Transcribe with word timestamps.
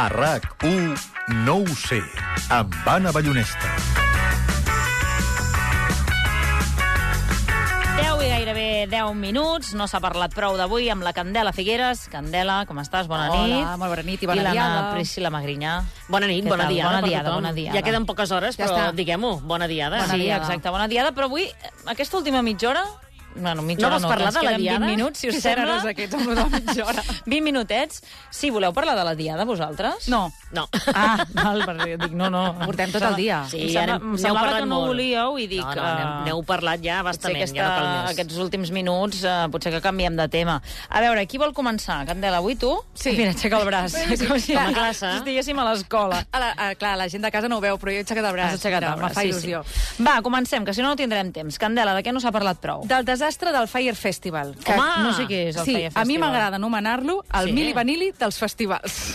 A 0.00 0.08
RAC1 0.08 0.96
no 1.44 1.58
ho 1.60 1.74
sé, 1.76 1.98
amb 2.48 2.72
Anna 2.88 3.10
Ballonesta. 3.12 3.68
10 7.98 8.22
i 8.24 8.30
gairebé 8.30 8.86
10 8.88 9.12
minuts, 9.20 9.74
no 9.76 9.84
s'ha 9.90 10.00
parlat 10.00 10.32
prou 10.32 10.56
d'avui 10.56 10.88
amb 10.88 11.04
la 11.04 11.12
Candela 11.12 11.52
Figueres. 11.52 12.06
Candela, 12.08 12.62
com 12.64 12.80
estàs? 12.80 13.10
Bona 13.12 13.28
Hola, 13.28 13.44
nit. 13.44 13.68
molt 13.76 13.92
bona 13.92 14.06
nit 14.08 14.24
i 14.24 14.30
bona 14.30 14.40
I 14.40 14.44
l'Anna 14.46 14.56
diada. 14.56 14.94
Priscila 14.94 15.28
Magrinyà. 15.36 15.74
Bona 16.08 16.32
nit, 16.32 16.48
bona 16.48 16.70
diada 16.72 16.94
Bona 16.96 17.06
diada, 17.06 17.34
bona 17.36 17.52
diada. 17.52 17.76
Ja 17.76 17.84
queden 17.84 18.08
poques 18.08 18.32
hores, 18.32 18.56
Ja 18.56 18.70
però 18.70 18.88
diguem-ho, 18.96 19.36
bona 19.44 19.68
diada. 19.68 20.00
Bona 20.00 20.16
sí, 20.16 20.24
diada. 20.24 20.46
exacte, 20.46 20.72
bona 20.72 20.88
diada, 20.88 21.12
però 21.12 21.28
avui, 21.28 21.44
aquesta 21.84 22.16
última 22.16 22.40
mitja 22.40 22.70
hora... 22.72 22.88
Bueno, 23.34 23.62
mitja 23.62 23.82
No 23.82 23.86
hora 23.88 23.94
vols 23.96 24.02
no, 24.02 24.08
parlar 24.08 24.32
que 24.32 24.40
de 24.46 24.52
la 24.52 24.58
diada? 24.58 24.78
20 24.86 24.96
minuts, 24.96 25.18
si 25.20 25.28
us 25.28 25.34
Que 25.36 25.40
sembla. 25.40 25.76
aquests, 25.90 26.14
amb 26.14 26.28
de 26.50 26.60
mitja 26.60 26.84
hora. 26.86 27.02
20 27.26 27.40
minutets. 27.44 28.02
Sí, 28.30 28.50
voleu 28.50 28.72
parlar 28.72 28.96
de 28.98 29.04
la 29.04 29.14
diada, 29.14 29.44
vosaltres? 29.44 30.08
No, 30.08 30.32
No. 30.50 30.64
Ah, 30.92 31.24
val, 31.32 31.62
perquè 31.62 31.94
dic, 31.96 32.10
no, 32.18 32.26
no. 32.28 32.40
Portem 32.64 32.90
tot 32.90 33.02
el 33.06 33.14
dia. 33.14 33.44
Sí, 33.48 33.68
Sí, 33.70 33.76
em, 33.76 33.86
sembla, 33.86 33.96
em 34.02 34.16
semblava 34.18 34.56
que 34.58 34.66
no 34.66 34.80
molt. 34.80 34.88
volíeu 34.88 35.38
i 35.38 35.46
dic... 35.46 35.62
no, 35.62 35.74
no, 35.76 35.82
n'heu- 35.84 36.08
eh, 36.08 36.24
n'heu 36.26 36.42
parlat 36.42 36.80
ja 36.82 36.96
bastament, 37.06 37.36
aquesta, 37.38 37.56
ja 37.56 37.68
no 37.68 37.76
cal 37.76 37.86
més. 38.02 38.10
aquests 38.16 38.36
últims 38.42 38.70
minuts 38.74 39.22
eh, 39.22 39.46
potser 39.52 39.70
que 39.70 39.80
canviem 39.80 40.16
de 40.18 40.26
tema. 40.28 40.60
A 40.88 41.00
veure, 41.00 41.22
qui 41.30 41.38
vol 41.38 41.52
començar? 41.54 42.00
Candela, 42.08 42.38
avui 42.42 42.56
tu? 42.58 42.72
Sí. 42.94 43.12
Mira, 43.14 43.30
aixeca 43.30 43.60
el 43.60 43.66
braç. 43.70 43.94
Com 44.26 44.38
si, 44.40 44.54
Com 44.56 44.64
a 44.66 44.72
classe. 44.74 45.06
si 45.06 45.16
estiguéssim 45.22 45.58
a 45.62 45.68
l'escola. 45.70 46.24
A 46.32 46.40
la, 46.42 46.50
a, 46.56 46.74
clar, 46.74 46.96
la 46.98 47.06
gent 47.08 47.22
de 47.22 47.30
casa 47.30 47.46
no 47.48 47.58
ho 47.58 47.62
veu, 47.62 47.78
però 47.78 47.94
jo 47.94 48.00
he 48.00 48.02
aixecat 48.02 48.24
el 48.26 48.32
braç. 48.34 48.50
Has 48.56 48.58
aixecat 48.64 48.82
el 48.90 48.98
braç, 48.98 49.14
sí. 49.22 49.32
Sí. 49.38 50.02
Va, 50.02 50.18
comencem, 50.20 50.64
que 50.66 50.74
si 50.74 50.82
no 50.82 50.90
no 50.90 50.96
tindrem 50.98 51.30
temps. 51.30 51.56
Candela, 51.62 51.94
de 51.94 52.02
què 52.02 52.10
no 52.12 52.18
s'ha 52.18 52.32
parlat 52.34 52.58
prou? 52.58 52.82
Del 52.90 53.04
desastre 53.20 53.52
del 53.52 53.68
Fire 53.68 53.94
Festival. 53.94 54.56
Que, 54.64 54.72
Home! 54.72 55.04
no 55.04 55.12
sé 55.16 55.26
què 55.28 55.42
és 55.50 55.56
el 55.60 55.64
sí, 55.68 55.74
Fire 55.76 55.90
a 55.92 56.04
mi 56.04 56.14
Festival. 56.16 56.20
m'agrada 56.24 56.56
anomenar-lo 56.56 57.20
el 57.40 57.46
Sí. 57.50 57.52
mili 57.52 57.72
vanili 57.76 58.12
dels 58.18 58.38
festivals. 58.38 59.12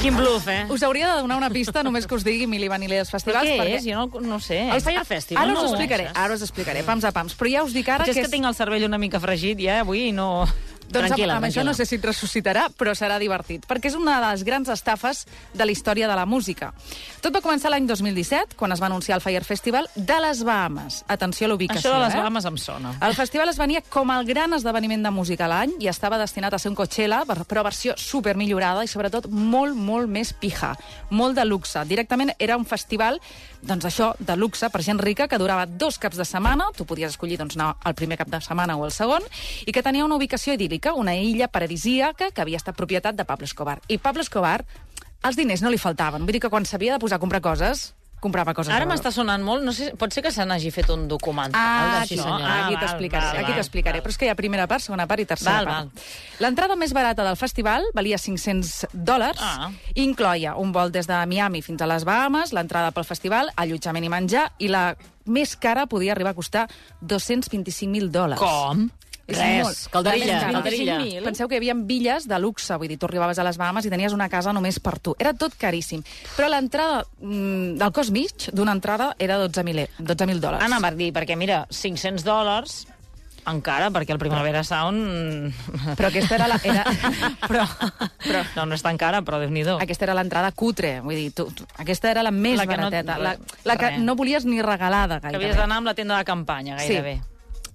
Quin 0.00 0.16
bluff, 0.16 0.48
eh? 0.48 0.64
Us 0.72 0.82
hauria 0.82 1.10
de 1.14 1.20
donar 1.20 1.36
una 1.36 1.50
pista 1.52 1.82
només 1.84 2.06
que 2.08 2.14
us 2.16 2.24
digui 2.24 2.46
mili 2.48 2.70
vanili 2.72 2.96
dels 2.96 3.10
Però 3.10 3.18
festivals. 3.18 3.44
què 3.50 3.56
perquè 3.60 3.74
és? 3.76 3.84
Jo 3.84 4.06
no, 4.08 4.20
no 4.24 4.38
sé. 4.40 4.62
El 4.72 4.80
Fire 4.80 5.04
Festival. 5.04 5.44
Ara 5.44 5.52
no 5.52 5.60
us 5.60 5.66
ho 5.66 5.74
explicaré, 5.74 6.06
ara 6.14 6.34
us 6.34 6.42
explicaré, 6.46 6.82
pams 6.86 7.04
a 7.04 7.12
pams. 7.12 7.36
Però 7.36 7.50
ja 7.52 7.64
us 7.66 7.74
dic 7.76 7.88
ara 7.92 8.06
Potser 8.06 8.16
és 8.16 8.16
que 8.16 8.30
que 8.30 8.36
tinc 8.38 8.48
el 8.48 8.56
cervell 8.56 8.86
una 8.88 8.96
mica 8.98 9.20
fregit 9.20 9.60
ja 9.60 9.80
avui 9.84 10.06
i 10.08 10.12
no... 10.16 10.46
Doncs 10.90 11.06
Tranquil·la, 11.08 11.36
amb, 11.36 11.44
amb 11.44 11.46
això 11.50 11.60
tranquil·la. 11.62 11.70
no 11.70 11.74
sé 11.74 11.86
si 11.86 11.94
et 11.96 12.04
ressuscitarà, 12.04 12.64
però 12.76 12.92
serà 12.98 13.18
divertit, 13.22 13.64
perquè 13.70 13.86
és 13.92 13.94
una 13.94 14.18
de 14.20 14.26
les 14.32 14.42
grans 14.44 14.68
estafes 14.68 15.24
de 15.54 15.64
la 15.64 15.70
història 15.70 16.08
de 16.10 16.16
la 16.18 16.26
música. 16.26 16.72
Tot 17.22 17.34
va 17.34 17.40
començar 17.40 17.70
l'any 17.70 17.86
2017, 17.86 18.56
quan 18.56 18.72
es 18.72 18.80
va 18.82 18.86
anunciar 18.86 19.16
el 19.16 19.22
Fire 19.22 19.44
Festival 19.44 19.88
de 19.94 20.16
les 20.20 20.42
Bahamas. 20.42 21.04
Atenció 21.06 21.46
a 21.46 21.50
l'ubicació, 21.50 21.90
Això 21.92 21.98
de 21.98 22.04
les 22.06 22.14
eh? 22.14 22.18
Bahamas 22.18 22.44
em 22.50 22.56
sona. 22.58 22.94
El 23.06 23.14
festival 23.14 23.48
es 23.52 23.58
venia 23.60 23.82
com 23.88 24.10
el 24.10 24.24
gran 24.26 24.52
esdeveniment 24.54 25.04
de 25.06 25.10
música 25.14 25.44
a 25.46 25.48
l'any 25.52 25.76
i 25.78 25.86
estava 25.88 26.18
destinat 26.18 26.54
a 26.54 26.58
ser 26.58 26.70
un 26.72 26.74
Coachella, 26.74 27.22
per- 27.24 27.44
però 27.46 27.62
versió 27.62 27.94
super 27.96 28.34
millorada 28.36 28.82
i 28.82 28.88
sobretot 28.90 29.28
molt, 29.30 29.76
molt 29.76 30.08
més 30.08 30.32
pija, 30.32 30.74
molt 31.10 31.36
de 31.38 31.44
luxe. 31.44 31.84
Directament 31.86 32.32
era 32.38 32.56
un 32.56 32.64
festival, 32.66 33.20
doncs 33.62 33.84
això, 33.84 34.14
de 34.18 34.34
luxe 34.36 34.68
per 34.70 34.82
gent 34.82 34.98
rica, 34.98 35.28
que 35.28 35.38
durava 35.38 35.66
dos 35.66 35.98
caps 35.98 36.16
de 36.16 36.24
setmana, 36.24 36.66
tu 36.76 36.84
podies 36.84 37.12
escollir 37.12 37.38
doncs, 37.38 37.54
anar 37.56 37.76
al 37.84 37.94
primer 37.94 38.16
cap 38.18 38.28
de 38.28 38.40
setmana 38.40 38.76
o 38.76 38.84
al 38.84 38.90
segon, 38.90 39.22
i 39.66 39.72
que 39.72 39.82
tenia 39.84 40.04
una 40.04 40.16
ubicació 40.16 40.54
idíl·lica, 40.56 40.79
una 40.88 41.14
illa 41.14 41.48
paradisíaca 41.48 42.30
que 42.32 42.40
havia 42.40 42.56
estat 42.56 42.74
propietat 42.76 43.14
de 43.14 43.24
Pablo 43.28 43.44
Escobar. 43.44 43.80
I 43.88 43.98
Pablo 43.98 44.22
Escobar, 44.24 44.64
els 45.22 45.36
diners 45.36 45.60
no 45.60 45.68
li 45.70 45.76
faltaven. 45.78 46.24
Vull 46.24 46.32
dir 46.32 46.40
que 46.40 46.48
quan 46.48 46.64
s'havia 46.64 46.94
de 46.96 46.98
posar 46.98 47.16
a 47.20 47.20
comprar 47.20 47.42
coses, 47.44 47.90
comprava 48.20 48.52
coses 48.52 48.68
Ara 48.76 48.84
m'està 48.84 49.08
sonant 49.12 49.40
molt, 49.40 49.62
no 49.64 49.72
sé, 49.72 49.94
pot 49.96 50.12
ser 50.12 50.20
que 50.22 50.28
se 50.32 50.44
n'hagi 50.44 50.68
fet 50.70 50.90
un 50.92 51.06
documental 51.08 51.56
Ah, 51.56 52.02
sí, 52.06 52.18
senyor. 52.18 52.40
Ah, 52.44 52.66
aquí 52.66 52.76
t'explicaré, 52.76 53.38
aquí 53.40 53.52
t'explicaré. 53.56 54.02
Però 54.04 54.12
és 54.12 54.18
que 54.20 54.26
hi 54.26 54.28
ha 54.28 54.34
primera 54.36 54.66
part, 54.68 54.84
segona 54.84 55.06
part 55.08 55.20
i 55.20 55.24
tercera 55.24 55.62
Val, 55.64 55.66
part. 55.88 56.02
L'entrada 56.44 56.76
més 56.76 56.92
barata 56.92 57.24
del 57.24 57.36
festival 57.40 57.86
valia 57.96 58.18
500 58.20 58.88
dòlars 58.92 59.40
Ah. 59.40 59.70
i 59.94 60.02
incloia 60.04 60.54
un 60.60 60.72
vol 60.72 60.92
des 60.92 61.06
de 61.08 61.16
Miami 61.26 61.62
fins 61.62 61.80
a 61.80 61.86
les 61.88 62.04
Bahamas, 62.04 62.52
l'entrada 62.52 62.90
pel 62.92 63.04
festival, 63.08 63.48
allotjament 63.56 64.04
i 64.04 64.08
menjar, 64.12 64.52
i 64.58 64.68
la 64.68 64.96
més 65.24 65.56
cara 65.56 65.86
podia 65.86 66.12
arribar 66.12 66.32
a 66.32 66.34
costar 66.34 66.68
225.000 67.00 68.10
dòlars. 68.10 68.40
Com? 68.40 68.90
Res, 69.38 69.88
calderilla, 69.92 70.40
calderilla. 70.52 70.98
25.000? 71.00 71.24
Penseu 71.24 71.48
que 71.48 71.54
hi 71.56 71.62
havia 71.62 71.74
villes 71.76 72.26
de 72.28 72.38
luxe, 72.42 72.76
vull 72.76 72.88
dir, 72.90 72.98
tu 72.98 73.06
arribaves 73.06 73.38
a 73.38 73.44
les 73.46 73.56
Bahamas 73.60 73.86
i 73.86 73.90
tenies 73.92 74.12
una 74.16 74.28
casa 74.28 74.52
només 74.52 74.80
per 74.80 74.98
tu. 74.98 75.14
Era 75.18 75.32
tot 75.34 75.54
caríssim. 75.58 76.02
Però 76.36 76.48
l'entrada, 76.48 77.04
mm, 77.20 77.76
del 77.80 77.92
cost 77.92 78.10
mig 78.10 78.50
d'una 78.52 78.72
entrada 78.76 79.14
era 79.18 79.38
12.000 79.38 79.88
12 79.98 80.40
dòlars. 80.40 80.64
Anna 80.64 80.80
va 80.80 80.90
dir, 80.90 81.12
perquè 81.12 81.36
mira, 81.36 81.66
500 81.70 82.24
dòlars 82.24 82.80
encara, 83.50 83.88
perquè 83.90 84.12
el 84.12 84.18
Primavera 84.20 84.60
Sound... 84.62 85.54
Però 85.96 86.08
aquesta 86.10 86.34
era 86.36 86.46
la... 86.46 86.58
Era... 86.62 86.84
però, 87.48 87.64
Però- 88.20 88.42
No, 88.54 88.66
no 88.66 88.76
és 88.76 88.82
tan 88.84 88.98
cara, 89.00 89.22
però 89.26 89.38
déu-n'hi-do. 89.40 89.78
Aquesta 89.80 90.04
era 90.04 90.14
l'entrada 90.14 90.52
cutre, 90.52 91.00
vull 91.00 91.16
dir, 91.16 91.30
tu, 91.34 91.46
tu, 91.56 91.64
aquesta 91.80 92.10
era 92.12 92.22
la 92.22 92.30
més 92.30 92.58
La 92.60 92.66
que 92.68 92.76
no- 92.76 92.90
barateta, 92.90 93.16
la, 93.18 93.32
la 93.64 93.76
que 93.80 93.90
res. 93.94 93.98
no 94.04 94.14
volies 94.14 94.44
ni 94.44 94.60
regalada 94.62 95.18
Que 95.20 95.30
gairebé. 95.30 95.44
havies 95.46 95.56
d'anar 95.56 95.78
amb 95.80 95.86
la 95.88 95.94
tenda 95.94 96.18
de 96.20 96.24
campanya, 96.28 96.76
gairebé. 96.76 97.14
Sí. 97.16 97.26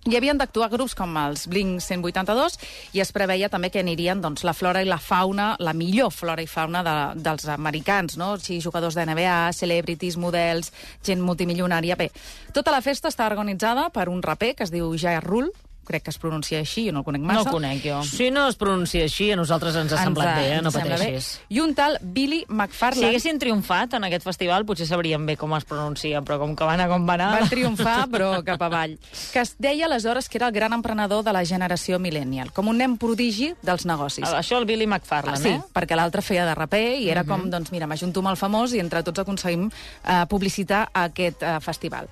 Hi 0.06 0.14
havien 0.20 0.38
d'actuar 0.38 0.68
grups 0.70 0.94
com 0.94 1.16
els 1.18 1.48
Blink 1.50 1.80
182 1.82 2.60
i 2.94 3.02
es 3.02 3.10
preveia 3.10 3.48
també 3.50 3.72
que 3.74 3.82
anirien 3.82 4.20
doncs, 4.22 4.44
la 4.46 4.54
flora 4.54 4.84
i 4.86 4.86
la 4.86 5.00
fauna, 5.02 5.48
la 5.58 5.74
millor 5.74 6.12
flora 6.14 6.46
i 6.46 6.46
fauna 6.46 6.84
de, 6.86 6.94
dels 7.26 7.48
americans, 7.50 8.14
no? 8.22 8.36
Així, 8.38 8.60
jugadors 8.62 8.94
de 8.94 9.02
NBA, 9.10 9.40
celebrities, 9.58 10.20
models, 10.22 10.70
gent 11.02 11.26
multimilionària. 11.26 11.98
Bé, 11.98 12.12
tota 12.54 12.70
la 12.76 12.84
festa 12.86 13.10
està 13.10 13.26
organitzada 13.26 13.88
per 13.90 14.06
un 14.14 14.22
raper 14.22 14.54
que 14.54 14.70
es 14.70 14.76
diu 14.76 14.94
Ja 14.94 15.18
Rule, 15.26 15.50
crec 15.86 16.04
que 16.08 16.12
es 16.14 16.18
pronuncia 16.22 16.60
així, 16.60 16.88
jo 16.88 16.94
no 16.96 17.00
el 17.04 17.06
conec 17.06 17.22
No 17.22 17.28
massa. 17.32 17.50
el 17.50 17.54
conec, 17.54 17.84
jo. 17.86 18.02
Si 18.04 18.30
no 18.32 18.48
es 18.50 18.58
pronuncia 18.60 19.04
així, 19.06 19.32
a 19.32 19.38
nosaltres 19.40 19.76
ens 19.80 19.94
ha 19.94 20.02
semblat 20.04 20.32
Ens, 20.34 20.38
bé, 20.42 20.48
eh? 20.58 20.62
no 20.66 20.72
sembla 20.74 20.98
bé. 20.98 21.06
pateixis. 21.12 21.40
I 21.50 21.60
un 21.62 21.76
tal 21.78 21.98
Billy 22.02 22.42
Si 22.46 22.54
McFarlane... 22.54 23.08
haguessin 23.12 23.40
triomfat 23.40 23.94
en 24.00 24.04
aquest 24.10 24.26
festival, 24.26 24.66
potser 24.66 24.88
sabríem 24.90 25.26
bé 25.26 25.38
com 25.38 25.54
es 25.56 25.66
pronuncia, 25.66 26.22
però 26.26 26.40
com 26.42 26.56
que 26.56 26.64
van 26.68 26.82
a 26.82 26.88
com 26.92 27.08
va 27.08 27.14
anar... 27.20 27.30
Van 27.40 27.50
triomfar, 27.50 28.08
però 28.14 28.32
cap 28.46 28.62
avall. 28.66 28.98
Que 29.34 29.40
es 29.46 29.56
deia 29.60 29.86
aleshores 29.86 30.28
que 30.30 30.38
era 30.40 30.48
el 30.48 30.54
gran 30.54 30.74
emprenedor 30.74 31.24
de 31.24 31.34
la 31.34 31.46
generació 31.46 32.00
millennial, 32.00 32.52
com 32.52 32.68
un 32.74 32.78
nen 32.82 32.98
prodigi 32.98 33.54
dels 33.62 33.86
negocis. 33.86 34.26
Això 34.28 34.58
el 34.60 34.66
Billy 34.66 34.88
McFarlane, 34.88 35.38
sí, 35.42 35.54
eh? 35.56 35.62
perquè 35.74 35.96
l'altre 35.96 36.22
feia 36.26 36.46
de 36.46 36.56
raper 36.56 36.84
i 37.00 37.10
era 37.14 37.24
com, 37.24 37.48
doncs 37.52 37.72
mira, 37.72 37.88
m'ajunto 37.88 38.20
amb 38.24 38.34
el 38.34 38.38
famós 38.40 38.74
i 38.74 38.80
entre 38.82 39.04
tots 39.06 39.22
aconseguim 39.24 39.68
eh, 39.70 40.26
publicitar 40.30 40.90
aquest 40.94 41.44
eh, 41.44 41.58
festival. 41.62 42.10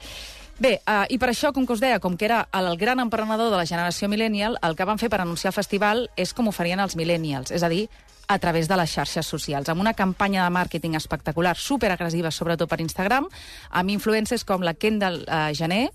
Bé, 0.62 0.78
uh, 0.86 1.03
i 1.09 1.18
per 1.18 1.31
això, 1.31 1.50
com 1.53 1.66
que 1.66 1.74
us 1.74 1.81
deia, 1.81 2.00
com 2.00 2.14
que 2.18 2.28
era 2.28 2.44
el 2.53 2.75
gran 2.78 3.02
emprenedor 3.02 3.50
de 3.50 3.58
la 3.58 3.66
generació 3.66 4.08
millennial, 4.09 4.59
el 4.62 4.75
que 4.78 4.86
van 4.86 5.02
fer 5.02 5.09
per 5.09 5.24
anunciar 5.24 5.50
el 5.50 5.58
festival 5.58 6.06
és 6.16 6.34
com 6.38 6.47
ho 6.47 6.53
farien 6.53 6.80
els 6.84 6.94
millennials, 6.96 7.52
és 7.52 7.66
a 7.66 7.72
dir, 7.74 7.88
a 8.28 8.38
través 8.40 8.69
de 8.69 8.78
les 8.78 8.94
xarxes 8.94 9.28
socials, 9.28 9.68
amb 9.69 9.81
una 9.81 9.96
campanya 9.97 10.46
de 10.46 10.53
màrqueting 10.53 10.96
espectacular, 10.96 11.56
superagressiva, 11.58 12.31
sobretot 12.31 12.69
per 12.69 12.80
Instagram, 12.86 13.28
amb 13.72 13.94
influencers 13.94 14.46
com 14.46 14.64
la 14.64 14.75
Kendall 14.78 15.24
uh, 15.25 15.50
Jenner, 15.58 15.90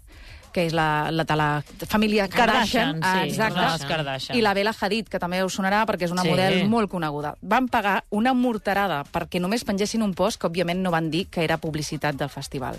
que 0.52 0.66
és 0.66 0.72
la, 0.74 1.10
la 1.10 1.24
de 1.24 1.36
la 1.36 1.62
família 1.88 2.28
Kardashian, 2.28 3.00
Kardashian, 3.00 3.02
sí, 3.02 3.02
ah, 3.04 3.24
exacte, 3.26 3.86
Kardashian. 3.88 4.38
i 4.38 4.42
la 4.42 4.54
Bella 4.54 4.74
Hadid, 4.78 5.08
que 5.08 5.18
també 5.18 5.42
us 5.44 5.56
sonarà 5.58 5.84
perquè 5.86 6.04
és 6.08 6.10
una 6.14 6.22
Sí. 6.22 6.30
model 6.30 6.68
molt 6.68 6.90
coneguda. 6.90 7.34
Van 7.42 7.68
pagar 7.68 8.04
una 8.10 8.32
morterada 8.34 9.04
perquè 9.04 9.40
només 9.40 9.64
pengessin 9.64 10.02
un 10.02 10.14
post 10.14 10.40
que, 10.40 10.46
òbviament, 10.48 10.80
no 10.82 10.90
van 10.90 11.10
dir 11.10 11.26
que 11.28 11.44
era 11.44 11.56
publicitat 11.58 12.16
del 12.16 12.28
festival. 12.28 12.78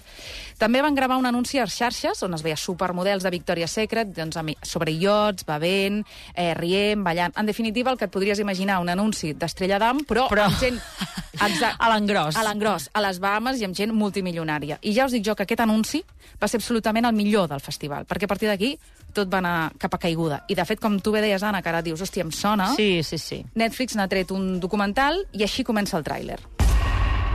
També 0.57 0.81
van 0.81 0.95
gravar 0.95 1.17
un 1.17 1.25
anunci 1.25 1.59
a 1.59 1.63
les 1.65 1.75
xarxes 1.77 2.21
on 2.23 2.33
es 2.33 2.43
veia 2.43 2.57
supermodels 2.57 3.23
de 3.23 3.29
Victoria's 3.29 3.71
Secret 3.71 4.07
doncs, 4.15 4.37
sobre 4.63 4.91
iots, 4.91 5.45
bevent, 5.45 6.03
eh, 6.35 6.53
rient, 6.53 7.03
ballant... 7.03 7.33
En 7.37 7.45
definitiva, 7.45 7.91
el 7.91 7.97
que 7.97 8.05
et 8.05 8.11
podries 8.11 8.39
imaginar, 8.39 8.79
un 8.81 8.89
anunci 8.89 9.33
d'Estrella 9.33 9.79
d'Am, 9.79 9.99
però, 10.05 10.27
Però- 10.29 10.45
amb 10.49 10.59
gent... 10.59 10.79
Exacte, 11.39 11.77
A 11.79 11.87
l'engròs. 11.93 12.35
a 12.35 12.43
l'engròs, 12.43 12.89
a 12.93 12.99
les 13.01 13.19
Bahamas 13.23 13.61
i 13.61 13.63
amb 13.63 13.73
gent 13.77 13.93
multimilionària. 13.95 14.77
I 14.81 14.91
ja 14.93 15.05
us 15.05 15.13
dic 15.13 15.23
jo 15.23 15.35
que 15.35 15.43
aquest 15.45 15.61
anunci 15.63 16.01
va 16.41 16.47
ser 16.51 16.57
absolutament 16.59 17.05
el 17.07 17.13
millor 17.15 17.47
del 17.47 17.59
festival, 17.61 17.68
perquè 17.77 18.25
a 18.25 18.31
partir 18.31 18.49
d'aquí 18.49 18.77
tot 19.13 19.29
va 19.31 19.39
anar 19.39 19.71
cap 19.77 19.93
a 19.93 19.97
caiguda. 20.01 20.43
I 20.49 20.55
de 20.55 20.65
fet, 20.65 20.79
com 20.79 20.99
tu 20.99 21.11
bé 21.11 21.21
deies, 21.21 21.43
Anna, 21.43 21.61
que 21.61 21.69
ara 21.69 21.81
dius, 21.81 22.01
hòstia, 22.01 22.23
em 22.23 22.31
sona... 22.31 22.73
Sí, 22.75 23.01
sí, 23.03 23.17
sí. 23.17 23.43
Netflix 23.55 23.95
n'ha 23.95 24.07
tret 24.07 24.31
un 24.31 24.59
documental 24.59 25.23
i 25.33 25.43
així 25.43 25.63
comença 25.63 25.97
el 25.97 26.03
tràiler. 26.03 26.39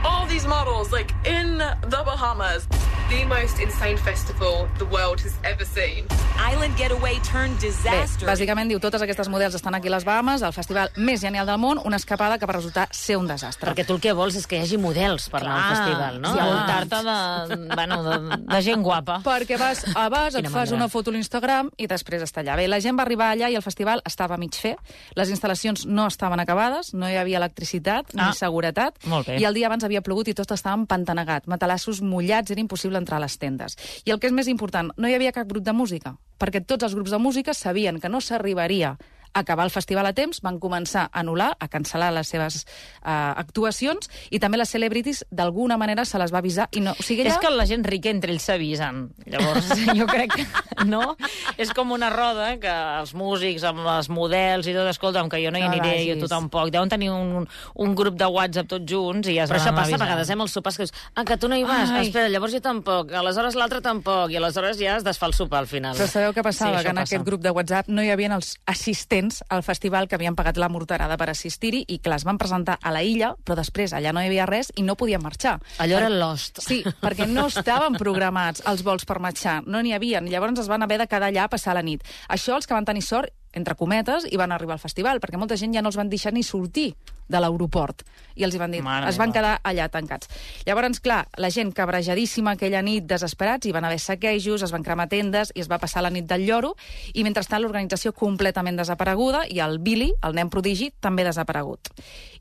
all 0.05 0.27
these 0.27 0.47
models 0.47 0.91
like 0.91 1.11
in 1.25 1.57
the 1.57 2.01
Bahamas. 2.05 2.67
The 3.09 3.23
most 3.29 3.59
insane 3.61 3.97
festival 3.97 4.67
the 4.79 4.85
world 4.85 5.21
has 5.21 5.33
ever 5.43 5.63
seen. 5.63 6.05
Island 6.41 6.75
getaway 6.75 7.19
turned 7.21 7.55
Bé, 7.61 7.67
disaster. 7.69 8.25
bàsicament 8.27 8.67
diu, 8.67 8.79
totes 8.81 9.01
aquestes 9.05 9.29
models 9.29 9.53
estan 9.55 9.75
aquí 9.77 9.87
a 9.87 9.91
les 9.93 10.03
Bahamas, 10.03 10.41
el 10.41 10.51
festival 10.53 10.89
més 10.97 11.21
genial 11.21 11.45
del 11.47 11.59
món, 11.61 11.79
una 11.85 11.95
escapada 12.01 12.39
que 12.41 12.47
va 12.49 12.55
resultar 12.57 12.87
ser 12.91 13.15
un 13.17 13.27
desastre. 13.29 13.69
Perquè 13.71 13.85
tu 13.85 13.93
el 13.95 14.01
que 14.01 14.11
vols 14.17 14.35
és 14.35 14.47
que 14.49 14.57
hi 14.57 14.63
hagi 14.65 14.79
models 14.81 15.29
per 15.29 15.43
anar 15.43 15.55
al 15.61 15.75
festival, 15.75 16.17
no? 16.21 16.33
Sí, 16.33 16.41
voltar-te 16.49 17.01
de, 17.05 17.75
bueno, 17.75 17.99
de, 18.03 18.37
de 18.51 18.61
gent 18.65 18.81
guapa. 18.83 19.19
Perquè 19.23 19.59
vas, 19.61 19.85
a 19.95 20.07
vas, 20.09 20.35
et 20.41 20.49
fas 20.51 20.73
una 20.75 20.89
foto 20.89 21.13
a 21.13 21.15
l'Instagram 21.15 21.69
i 21.77 21.87
després 21.87 22.25
està 22.25 22.41
allà. 22.41 22.57
Bé, 22.57 22.67
la 22.67 22.81
gent 22.83 22.97
va 22.97 23.05
arribar 23.05 23.29
allà 23.35 23.51
i 23.53 23.55
el 23.55 23.63
festival 23.65 24.01
estava 24.05 24.35
a 24.35 24.41
mig 24.41 24.57
fer. 24.57 24.75
Les 25.15 25.29
instal·lacions 25.29 25.85
no 25.85 26.07
estaven 26.09 26.41
acabades, 26.41 26.91
no 26.97 27.07
hi 27.07 27.15
havia 27.21 27.37
electricitat 27.37 28.11
Ah, 28.17 28.31
ni 28.31 28.33
seguretat. 28.41 28.97
molt 29.05 29.27
bé. 29.29 29.37
I 29.39 29.45
el 29.45 29.53
dia 29.53 29.69
abans 29.69 29.85
havia 29.85 30.01
plogut 30.01 30.27
i 30.27 30.33
tot 30.33 30.51
estava 30.57 30.75
empantanegat. 30.75 31.45
Matalassos 31.47 32.01
mullats, 32.01 32.51
era 32.51 32.59
impossible 32.59 32.94
entrar 32.97 33.19
a 33.19 33.25
les 33.25 33.37
tendes. 33.41 33.77
I 34.05 34.13
el 34.15 34.19
que 34.19 34.31
és 34.31 34.35
més 34.35 34.49
important, 34.51 34.91
no 34.97 35.09
hi 35.09 35.15
havia 35.17 35.33
cap 35.35 35.47
grup 35.49 35.65
de 35.65 35.73
música, 35.73 36.15
perquè 36.39 36.63
tots 36.65 36.87
els 36.87 36.95
grups 36.95 37.13
de 37.13 37.19
música 37.21 37.53
sabien 37.53 37.99
que 37.99 38.11
no 38.11 38.21
s'arribaria 38.21 38.95
acabar 39.39 39.65
el 39.67 39.71
festival 39.71 40.05
a 40.09 40.13
temps, 40.15 40.39
van 40.41 40.57
començar 40.63 41.09
a 41.11 41.21
anul·lar, 41.21 41.51
a 41.59 41.67
cancel·lar 41.69 42.11
les 42.15 42.27
seves 42.31 42.61
uh, 43.03 43.33
actuacions, 43.37 44.09
i 44.31 44.39
també 44.39 44.57
les 44.57 44.69
celebrities, 44.71 45.23
d'alguna 45.31 45.77
manera, 45.77 46.05
se 46.07 46.17
les 46.21 46.31
va 46.33 46.39
avisar. 46.39 46.69
I 46.71 46.81
no, 46.85 46.93
o 46.97 47.03
sigui, 47.03 47.25
És 47.27 47.33
allà... 47.35 47.41
que 47.43 47.51
la 47.53 47.65
gent 47.69 47.83
rica 47.85 48.09
entre 48.09 48.31
ells 48.33 48.47
s'avisen. 48.47 49.09
Llavors, 49.29 49.69
jo 49.99 50.07
crec 50.07 50.35
que... 50.39 50.45
No? 50.85 51.15
És 51.57 51.71
com 51.75 51.91
una 51.95 52.09
roda 52.13 52.53
que 52.61 52.71
els 53.01 53.13
músics 53.17 53.63
amb 53.67 53.85
els 53.87 54.09
models 54.11 54.67
i 54.67 54.73
tot, 54.75 54.87
escolta'm, 54.91 55.29
que 55.31 55.39
jo 55.43 55.51
no 55.51 55.59
hi 55.59 55.65
No 55.65 55.71
aniré, 55.71 55.91
vagis. 55.95 56.09
jo 56.13 56.25
tu 56.25 56.31
tampoc. 56.31 56.69
Deuen 56.73 56.89
tenir 56.91 57.09
un, 57.11 57.47
un 57.75 57.95
grup 57.97 58.17
de 58.19 58.27
WhatsApp 58.29 58.67
tots 58.69 58.85
junts 58.91 59.27
i 59.31 59.35
ja 59.39 59.45
es 59.47 59.49
Però 59.51 59.57
això 59.59 59.71
van 59.71 59.79
passa 59.81 59.95
a 59.95 59.95
avisant. 59.95 60.05
vegades, 60.05 60.29
eh, 60.29 60.35
amb 60.37 60.45
els 60.45 60.53
sopars, 60.59 60.77
que 60.77 60.85
dius, 60.85 60.93
ah, 61.15 61.23
que 61.25 61.37
tu 61.41 61.49
no 61.49 61.57
hi 61.57 61.63
vas, 61.65 61.89
Ai. 61.89 62.07
espera, 62.07 62.29
llavors 62.29 62.53
jo 62.53 62.61
tampoc, 62.61 63.11
aleshores 63.17 63.55
l'altre 63.57 63.81
tampoc, 63.81 64.29
i 64.31 64.37
aleshores 64.37 64.77
ja 64.77 64.97
es 64.99 65.03
desfà 65.07 65.25
el 65.31 65.33
sopar 65.33 65.63
al 65.63 65.67
final. 65.71 65.97
Però 65.97 66.07
sabeu 66.11 66.35
què 66.37 66.43
passava? 66.45 66.77
Sí, 66.77 66.83
que 66.85 66.93
en 66.93 66.99
passa. 67.01 67.15
aquest 67.15 67.25
grup 67.25 67.41
de 67.41 67.51
WhatsApp 67.55 67.89
no 67.89 68.03
hi 68.05 68.11
havia 68.13 68.29
els 68.35 68.53
assistents 68.69 69.24
al 69.49 69.63
festival 69.63 70.07
que 70.07 70.17
havien 70.17 70.35
pagat 70.35 70.57
la 70.61 70.69
morterada 70.69 71.17
per 71.17 71.29
assistir-hi 71.31 71.83
i 71.87 71.99
que 71.99 72.11
les 72.11 72.25
van 72.27 72.39
presentar 72.41 72.77
a 72.81 72.91
la 72.93 73.03
illa, 73.03 73.33
però 73.43 73.57
després 73.59 73.93
allà 73.93 74.13
no 74.13 74.21
hi 74.21 74.29
havia 74.29 74.47
res 74.49 74.71
i 74.75 74.83
no 74.83 74.97
podien 74.99 75.23
marxar. 75.23 75.57
Allò 75.83 75.99
era 76.01 76.09
Lost. 76.11 76.61
Sí, 76.65 76.81
perquè 77.01 77.27
no 77.29 77.47
estaven 77.51 77.97
programats 78.01 78.63
els 78.69 78.83
vols 78.85 79.05
per 79.05 79.19
marxar, 79.23 79.61
no 79.65 79.81
n'hi 79.81 79.95
havia. 79.95 80.21
Llavors 80.25 80.59
es 80.65 80.69
van 80.71 80.83
haver 80.85 80.99
de 81.01 81.07
quedar 81.07 81.31
allà 81.31 81.45
a 81.45 81.51
passar 81.51 81.75
la 81.75 81.85
nit. 81.85 82.03
Això 82.29 82.55
els 82.57 82.67
que 82.67 82.77
van 82.77 82.87
tenir 82.87 83.03
sort, 83.05 83.33
entre 83.55 83.75
cometes, 83.79 84.27
i 84.29 84.37
van 84.37 84.51
arribar 84.51 84.75
al 84.75 84.83
festival, 84.83 85.21
perquè 85.23 85.39
molta 85.39 85.57
gent 85.57 85.73
ja 85.73 85.81
no 85.81 85.89
els 85.89 85.97
van 85.97 86.11
deixar 86.11 86.33
ni 86.35 86.43
sortir 86.43 86.93
de 87.27 87.39
l'aeroport. 87.41 88.03
I 88.35 88.43
els 88.45 88.53
hi 88.53 88.59
van 88.61 88.73
dir, 88.75 88.83
Mare 88.85 89.09
es 89.09 89.17
van 89.17 89.31
meva. 89.31 89.39
quedar 89.39 89.53
allà 89.63 89.87
tancats. 89.89 90.29
Llavors, 90.67 90.99
clar, 91.01 91.23
la 91.41 91.49
gent 91.49 91.71
cabrejadíssima 91.73 92.53
aquella 92.53 92.83
nit, 92.85 93.07
desesperats, 93.09 93.65
hi 93.65 93.73
van 93.73 93.85
haver 93.87 93.99
saquejos, 93.99 94.61
es 94.61 94.71
van 94.75 94.83
cremar 94.83 95.07
tendes 95.09 95.51
i 95.55 95.63
es 95.63 95.71
va 95.71 95.79
passar 95.81 96.03
la 96.05 96.11
nit 96.13 96.27
del 96.29 96.45
lloro, 96.45 96.75
i 97.13 97.23
mentrestant 97.23 97.63
l'organització 97.63 98.13
completament 98.13 98.77
desapareguda 98.77 99.45
i 99.49 99.59
el 99.63 99.79
Billy, 99.79 100.11
el 100.21 100.35
nen 100.35 100.51
prodigi, 100.53 100.91
també 100.99 101.23
desaparegut. 101.25 101.89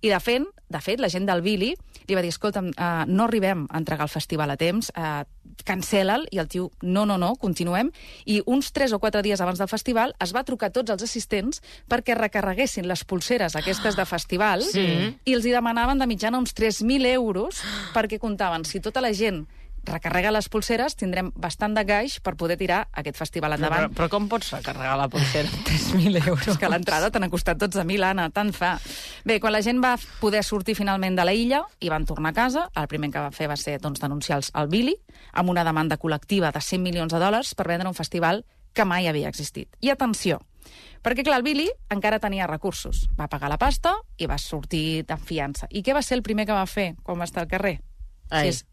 I 0.03 0.11
de 0.13 0.21
fet, 0.21 0.43
de 0.69 0.81
fet 0.81 1.01
la 1.01 1.09
gent 1.09 1.25
del 1.27 1.41
Billy 1.41 1.75
li 2.06 2.15
va 2.17 2.23
dir, 2.23 2.31
escolta'm, 2.35 2.69
uh, 2.77 3.05
no 3.06 3.25
arribem 3.25 3.67
a 3.71 3.79
entregar 3.81 4.05
el 4.06 4.12
festival 4.12 4.51
a 4.51 4.56
temps, 4.61 4.91
uh, 4.97 5.23
cancel·la'l, 5.65 6.27
i 6.35 6.41
el 6.43 6.49
tio, 6.51 6.71
no, 6.83 7.05
no, 7.06 7.17
no, 7.19 7.35
continuem. 7.41 7.91
I 8.27 8.41
uns 8.47 8.73
3 8.75 8.93
o 8.97 8.99
4 9.01 9.23
dies 9.23 9.41
abans 9.41 9.61
del 9.62 9.71
festival 9.71 10.15
es 10.21 10.35
va 10.35 10.43
trucar 10.45 10.69
a 10.69 10.75
tots 10.75 10.91
els 10.91 11.03
assistents 11.06 11.62
perquè 11.89 12.17
recarreguessin 12.19 12.89
les 12.89 13.05
pulseres 13.05 13.56
aquestes 13.56 13.97
de 13.97 14.05
festival 14.05 14.62
Sí. 14.65 14.85
i 15.25 15.35
els 15.35 15.45
hi 15.47 15.53
demanaven 15.55 15.99
de 15.99 16.06
mitjana 16.11 16.39
uns 16.39 16.55
3.000 16.55 17.06
euros 17.15 17.62
perquè 17.95 18.19
comptaven, 18.19 18.65
si 18.65 18.81
tota 18.81 19.01
la 19.01 19.12
gent 19.15 19.47
recarrega 19.85 20.31
les 20.35 20.49
pulseres, 20.49 20.97
tindrem 20.97 21.31
bastant 21.37 21.75
de 21.77 21.85
gaix 21.85 22.19
per 22.21 22.35
poder 22.37 22.57
tirar 22.57 22.89
aquest 22.93 23.17
festival 23.17 23.53
endavant. 23.57 23.87
però, 23.91 23.95
però 23.95 24.09
com 24.11 24.29
pots 24.29 24.51
recarregar 24.53 24.97
la 24.99 25.09
pulsera 25.09 25.49
amb 25.53 25.67
3.000 25.69 26.29
euros? 26.29 26.49
És 26.49 26.59
que 26.59 26.69
l'entrada 26.69 27.11
t'han 27.11 27.29
costat 27.31 27.59
12.000, 27.61 28.03
Anna, 28.05 28.29
tant 28.31 28.53
fa. 28.57 28.79
Bé, 29.25 29.39
quan 29.41 29.53
la 29.53 29.63
gent 29.63 29.83
va 29.85 29.95
poder 30.21 30.43
sortir 30.45 30.75
finalment 30.75 31.17
de 31.17 31.25
la 31.25 31.33
illa 31.35 31.63
i 31.81 31.89
van 31.93 32.05
tornar 32.07 32.31
a 32.31 32.39
casa, 32.41 32.69
el 32.75 32.89
primer 32.89 33.11
que 33.11 33.21
va 33.21 33.31
fer 33.31 33.49
va 33.49 33.57
ser 33.57 33.79
doncs, 33.81 34.01
denunciar 34.01 34.39
els- 34.39 34.51
el 34.55 34.69
Billy 34.69 34.97
amb 35.33 35.51
una 35.51 35.65
demanda 35.65 35.99
col·lectiva 35.99 36.53
de 36.53 36.61
100 36.61 36.83
milions 36.83 37.13
de 37.13 37.19
dòlars 37.21 37.55
per 37.55 37.69
vendre 37.69 37.89
un 37.89 37.95
festival 37.95 38.45
que 38.73 38.85
mai 38.85 39.07
havia 39.07 39.29
existit. 39.29 39.69
I 39.81 39.91
atenció, 39.91 40.41
perquè 41.05 41.23
clar, 41.23 41.37
el 41.39 41.45
Billy 41.47 41.69
encara 41.91 42.19
tenia 42.19 42.47
recursos. 42.49 43.09
Va 43.21 43.29
pagar 43.29 43.49
la 43.53 43.59
pasta 43.59 43.93
i 44.17 44.27
va 44.27 44.39
sortir 44.39 45.05
de 45.07 45.17
fiança. 45.17 45.69
I 45.71 45.83
què 45.85 45.95
va 45.95 46.03
ser 46.03 46.17
el 46.17 46.23
primer 46.23 46.47
que 46.49 46.57
va 46.57 46.67
fer 46.67 46.95
quan 47.05 47.21
va 47.21 47.25
estar 47.29 47.43
al 47.45 47.49
carrer? 47.49 47.81
Ai. 48.31 48.49
Sí, 48.51 48.57
és- 48.57 48.65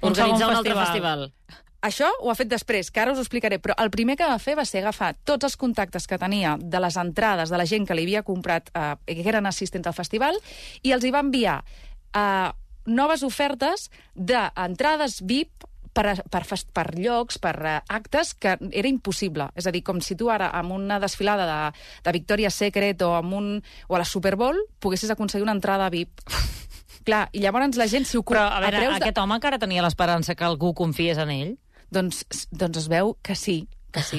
Organitzar 0.00 0.50
un 0.50 0.56
altre 0.56 0.74
festival. 0.74 1.30
festival. 1.30 1.62
això 1.86 2.10
ho 2.20 2.30
ha 2.30 2.34
fet 2.34 2.50
després, 2.50 2.90
que 2.90 3.00
ara 3.00 3.12
us 3.12 3.18
ho 3.18 3.24
explicaré, 3.24 3.60
però 3.62 3.76
el 3.78 3.90
primer 3.90 4.16
que 4.16 4.26
va 4.26 4.38
fer 4.42 4.56
va 4.58 4.64
ser 4.64 4.82
agafar 4.82 5.14
tots 5.24 5.44
els 5.44 5.56
contactes 5.56 6.06
que 6.06 6.18
tenia 6.18 6.56
de 6.60 6.80
les 6.80 6.96
entrades 6.96 7.50
de 7.50 7.58
la 7.58 7.66
gent 7.66 7.86
que 7.86 7.94
li 7.94 8.02
havia 8.02 8.22
comprat, 8.22 8.70
eh, 8.74 8.96
que 9.06 9.28
eren 9.28 9.46
assistents 9.46 9.86
al 9.86 9.94
festival, 9.94 10.38
i 10.82 10.92
els 10.92 11.04
hi 11.04 11.12
va 11.14 11.22
enviar 11.24 11.62
eh, 12.12 12.50
noves 12.86 13.22
ofertes 13.22 13.90
d'entrades 14.14 15.22
VIP 15.22 15.66
per, 15.96 16.12
per, 16.28 16.42
per 16.76 16.86
llocs, 16.98 17.38
per 17.40 17.54
uh, 17.56 17.78
actes, 17.88 18.34
que 18.36 18.56
era 18.60 18.90
impossible. 18.90 19.48
És 19.56 19.66
a 19.66 19.72
dir, 19.74 19.82
com 19.86 20.02
si 20.04 20.16
tu 20.18 20.28
ara, 20.32 20.50
amb 20.58 20.76
una 20.76 21.00
desfilada 21.02 21.46
de, 21.48 21.84
de 22.04 22.14
Victoria's 22.18 22.58
Secret 22.60 23.02
o, 23.06 23.14
amb 23.16 23.36
un, 23.38 23.48
o 23.88 23.96
a 23.96 24.02
la 24.02 24.08
Super 24.08 24.36
Bowl, 24.36 24.60
poguessis 24.82 25.12
aconseguir 25.12 25.46
una 25.46 25.56
entrada 25.56 25.88
VIP. 25.92 26.20
Clar, 27.06 27.28
i 27.32 27.40
llavors 27.44 27.78
la 27.78 27.86
gent, 27.86 28.04
si 28.08 28.18
ho... 28.18 28.24
co- 28.26 28.34
Però, 28.34 28.44
a 28.50 28.60
veure, 28.64 28.80
de- 28.82 28.98
aquest 28.98 29.18
home 29.22 29.36
encara 29.38 29.58
tenia 29.62 29.84
l'esperança 29.84 30.34
que 30.34 30.44
algú 30.46 30.74
confiés 30.74 31.18
en 31.22 31.30
ell? 31.30 31.54
doncs, 31.86 32.24
doncs 32.50 32.80
es 32.80 32.88
veu 32.90 33.12
que 33.22 33.36
sí, 33.38 33.68
que 33.94 34.02
sí. 34.02 34.18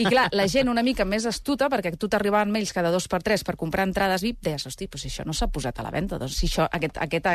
I 0.00 0.06
clar, 0.08 0.30
la 0.32 0.46
gent 0.48 0.70
una 0.72 0.80
mica 0.82 1.04
més 1.04 1.26
astuta, 1.28 1.68
perquè 1.70 1.92
tu 2.00 2.08
t'arribaven 2.08 2.50
mails 2.50 2.72
cada 2.72 2.88
dos 2.90 3.04
per 3.06 3.20
tres 3.22 3.44
per 3.44 3.52
comprar 3.60 3.84
entrades 3.84 4.24
VIP, 4.24 4.40
deies, 4.48 4.64
hosti, 4.66 4.88
doncs 4.88 5.04
si 5.04 5.10
això 5.12 5.26
no 5.28 5.34
s'ha 5.36 5.50
posat 5.52 5.76
a 5.78 5.84
la 5.84 5.92
venda, 5.92 6.16
doncs 6.18 6.38
si 6.40 6.48
això, 6.48 6.64
aquest, 6.72 6.96
aquest, 7.04 7.28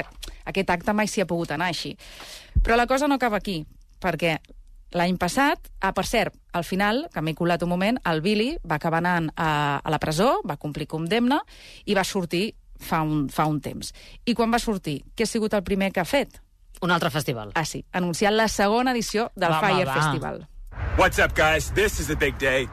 aquest 0.49 0.73
acte 0.73 0.95
mai 0.97 1.07
s'hi 1.07 1.21
ha 1.21 1.29
pogut 1.29 1.53
anar 1.53 1.69
així. 1.69 1.93
Però 2.65 2.75
la 2.75 2.87
cosa 2.89 3.07
no 3.07 3.15
acaba 3.21 3.37
aquí, 3.37 3.59
perquè 4.01 4.39
l'any 4.97 5.17
passat, 5.21 5.69
ah, 5.85 5.93
per 5.93 6.07
cert, 6.09 6.33
al 6.57 6.63
final, 6.65 7.05
que 7.13 7.21
m'he 7.21 7.35
colat 7.37 7.61
un 7.63 7.69
moment, 7.69 8.01
el 8.09 8.21
Billy 8.25 8.55
va 8.65 8.81
acabar 8.81 9.03
anant 9.05 9.29
a, 9.35 9.77
a 9.77 9.93
la 9.93 9.99
presó, 10.01 10.39
va 10.47 10.57
complir 10.57 10.87
condemna 10.89 11.43
i 11.85 11.93
va 11.93 12.03
sortir 12.07 12.55
fa 12.79 13.01
un, 13.05 13.27
fa 13.29 13.47
un 13.49 13.61
temps. 13.61 13.93
I 14.25 14.35
quan 14.37 14.51
va 14.53 14.59
sortir, 14.59 14.99
què 15.15 15.25
ha 15.25 15.29
sigut 15.29 15.53
el 15.53 15.63
primer 15.67 15.91
que 15.93 16.01
ha 16.03 16.07
fet? 16.07 16.41
Un 16.81 16.91
altre 16.93 17.09
festival. 17.09 17.51
Ah, 17.55 17.65
sí, 17.65 17.83
anunciant 17.93 18.35
la 18.37 18.47
segona 18.47 18.93
edició 18.93 19.31
del 19.35 19.49
Va, 19.51 19.61
va, 19.61 19.67
Fire 19.67 19.85
va. 19.87 19.93
Festival. 20.01 20.43
What's 20.97 21.19
up, 21.19 21.33
guys? 21.35 21.71
This 21.71 21.99
is 21.99 22.07
the 22.07 22.15
big 22.15 22.37
day 22.37 22.67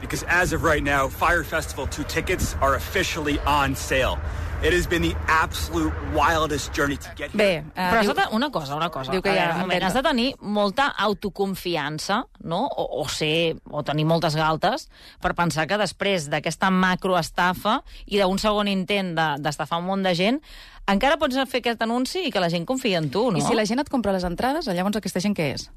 because 0.00 0.24
as 0.28 0.52
of 0.52 0.64
right 0.64 0.82
now, 0.82 1.08
Fire 1.08 1.44
Festival 1.44 1.86
2 1.86 2.04
tickets 2.04 2.56
are 2.62 2.74
officially 2.74 3.38
on 3.40 3.74
sale. 3.74 4.18
It 4.62 4.74
has 4.74 4.86
been 4.86 5.00
the 5.00 5.16
absolute 5.26 5.94
wildest 6.14 6.74
journey 6.76 6.98
to 6.98 7.08
get 7.16 7.30
here. 7.32 7.38
Bé, 7.38 7.64
eh, 7.74 7.86
Però 7.90 8.00
has 8.02 8.06
diu, 8.06 8.14
de, 8.14 8.26
una 8.36 8.50
cosa, 8.52 8.76
una 8.76 8.90
cosa. 8.90 9.10
diu 9.10 9.22
que 9.24 9.30
A 9.30 9.32
hi 9.32 9.38
ha 9.38 9.46
veure, 9.54 9.60
moment, 9.62 9.82
has 9.88 9.94
de 9.96 10.02
tenir 10.04 10.34
molta 10.40 10.88
autoconfiança, 10.98 12.26
no? 12.44 12.66
O, 12.66 13.02
o 13.02 13.08
ser, 13.08 13.56
o 13.70 13.82
tenir 13.82 14.04
moltes 14.04 14.36
galtes 14.36 14.88
per 15.22 15.32
pensar 15.34 15.66
que 15.66 15.78
després 15.80 16.28
d'aquesta 16.28 16.68
macroestafa 16.70 17.78
i 18.06 18.20
d'un 18.20 18.38
segon 18.38 18.68
intent 18.68 19.14
de- 19.16 19.36
d'estafar 19.40 19.78
un 19.80 19.86
munt 19.88 20.04
de 20.04 20.14
gent, 20.14 20.42
encara 20.86 21.16
pots 21.16 21.40
fer 21.48 21.60
aquest 21.64 21.80
anunci 21.82 22.26
i 22.26 22.30
que 22.30 22.40
la 22.40 22.50
gent 22.50 22.66
confia 22.66 22.98
en 22.98 23.08
tu, 23.10 23.30
no? 23.30 23.38
I 23.38 23.40
si 23.40 23.54
la 23.56 23.64
gent 23.64 23.80
et 23.80 23.88
compra 23.88 24.12
les 24.12 24.24
entrades, 24.28 24.66
llavors 24.68 24.96
aquesta 25.00 25.20
gent 25.20 25.34
què 25.36 25.54
és? 25.54 25.70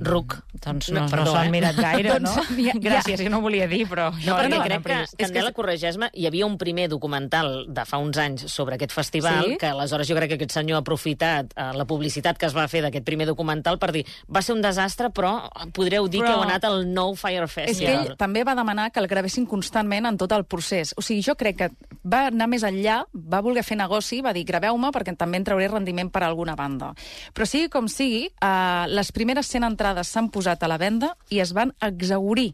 Ruc. 0.00 0.36
Doncs 0.62 0.90
no, 0.90 1.00
No, 1.00 1.04
no, 1.06 1.10
perdó, 1.10 1.30
s'ho 1.32 1.36
han 1.38 1.46
eh? 1.46 1.50
mirat 1.50 1.76
gaire, 1.76 2.18
no? 2.20 2.30
Doncs, 2.34 2.50
ja- 2.58 2.72
ja. 2.74 2.80
Gràcies, 2.82 3.22
jo 3.24 3.30
no 3.30 3.40
volia 3.40 3.66
dir, 3.70 3.86
però... 3.88 4.10
No, 4.12 4.36
perquè 4.36 4.50
no, 4.50 4.60
crec 4.64 4.82
que, 4.84 4.96
és 5.02 5.10
que- 5.14 5.24
Candela, 5.26 5.52
corregeix-me, 5.56 6.10
hi 6.12 6.26
havia 6.28 6.46
un 6.46 6.58
primer 6.58 6.88
documental 6.92 7.66
de 7.72 7.84
fa 7.88 7.98
uns 8.02 8.18
anys 8.18 8.46
sobre 8.52 8.76
aquest 8.76 8.92
festival, 8.92 9.46
Sí? 9.52 9.56
que 9.58 9.66
aleshores 9.70 10.08
jo 10.08 10.16
crec 10.18 10.28
que 10.34 10.38
aquest 10.40 10.52
senyor 10.58 10.76
ha 10.80 10.82
aprofitat 10.84 11.54
eh, 11.56 11.70
la 11.78 11.86
publicitat 11.88 12.38
que 12.38 12.46
es 12.46 12.54
va 12.56 12.66
fer 12.68 12.82
d'aquest 12.84 13.04
primer 13.06 13.26
documental 13.26 13.78
per 13.78 13.92
dir, 13.92 14.04
va 14.28 14.42
ser 14.42 14.54
un 14.54 14.62
desastre, 14.62 15.10
però 15.10 15.48
podreu 15.72 16.08
dir 16.08 16.20
Però- 16.20 16.28
que 16.28 16.36
heu 16.36 16.42
anat 16.46 16.64
al 16.68 16.84
nou 16.92 17.14
Fire 17.16 17.44
És 17.46 17.54
que 17.54 17.64
Festival. 17.72 18.06
ell 18.12 18.16
també 18.20 18.44
va 18.44 18.54
demanar 18.54 18.90
que 18.92 19.00
el 19.00 19.08
gravessin 19.08 19.46
constantment 19.46 20.06
en 20.06 20.18
tot 20.18 20.32
el 20.32 20.44
procés. 20.44 20.92
O 20.96 21.02
sigui, 21.02 21.22
jo 21.22 21.34
crec 21.36 21.56
que 21.56 21.70
va 22.04 22.26
anar 22.28 22.48
més 22.48 22.62
enllà, 22.66 23.02
va 23.14 23.40
voler 23.40 23.62
fer 23.64 23.76
negoci, 23.78 24.20
va 24.22 24.32
dir, 24.34 24.44
graveu-me 24.44 24.90
perquè 24.92 25.16
també 25.16 25.38
en 25.38 25.44
trauré 25.44 25.68
rendiment 25.68 26.10
per 26.12 26.22
alguna 26.26 26.54
banda. 26.58 26.92
Però 27.34 27.46
sigui 27.46 27.68
com 27.72 27.88
sigui, 27.88 28.26
eh, 28.28 28.84
les 28.88 29.12
primeres 29.12 29.46
100 29.62 29.70
entrades 29.70 30.10
s'han 30.10 30.30
posat 30.34 30.62
a 30.62 30.70
la 30.70 30.80
venda 30.80 31.14
i 31.30 31.40
es 31.42 31.54
van 31.54 31.72
exaurir. 31.80 32.52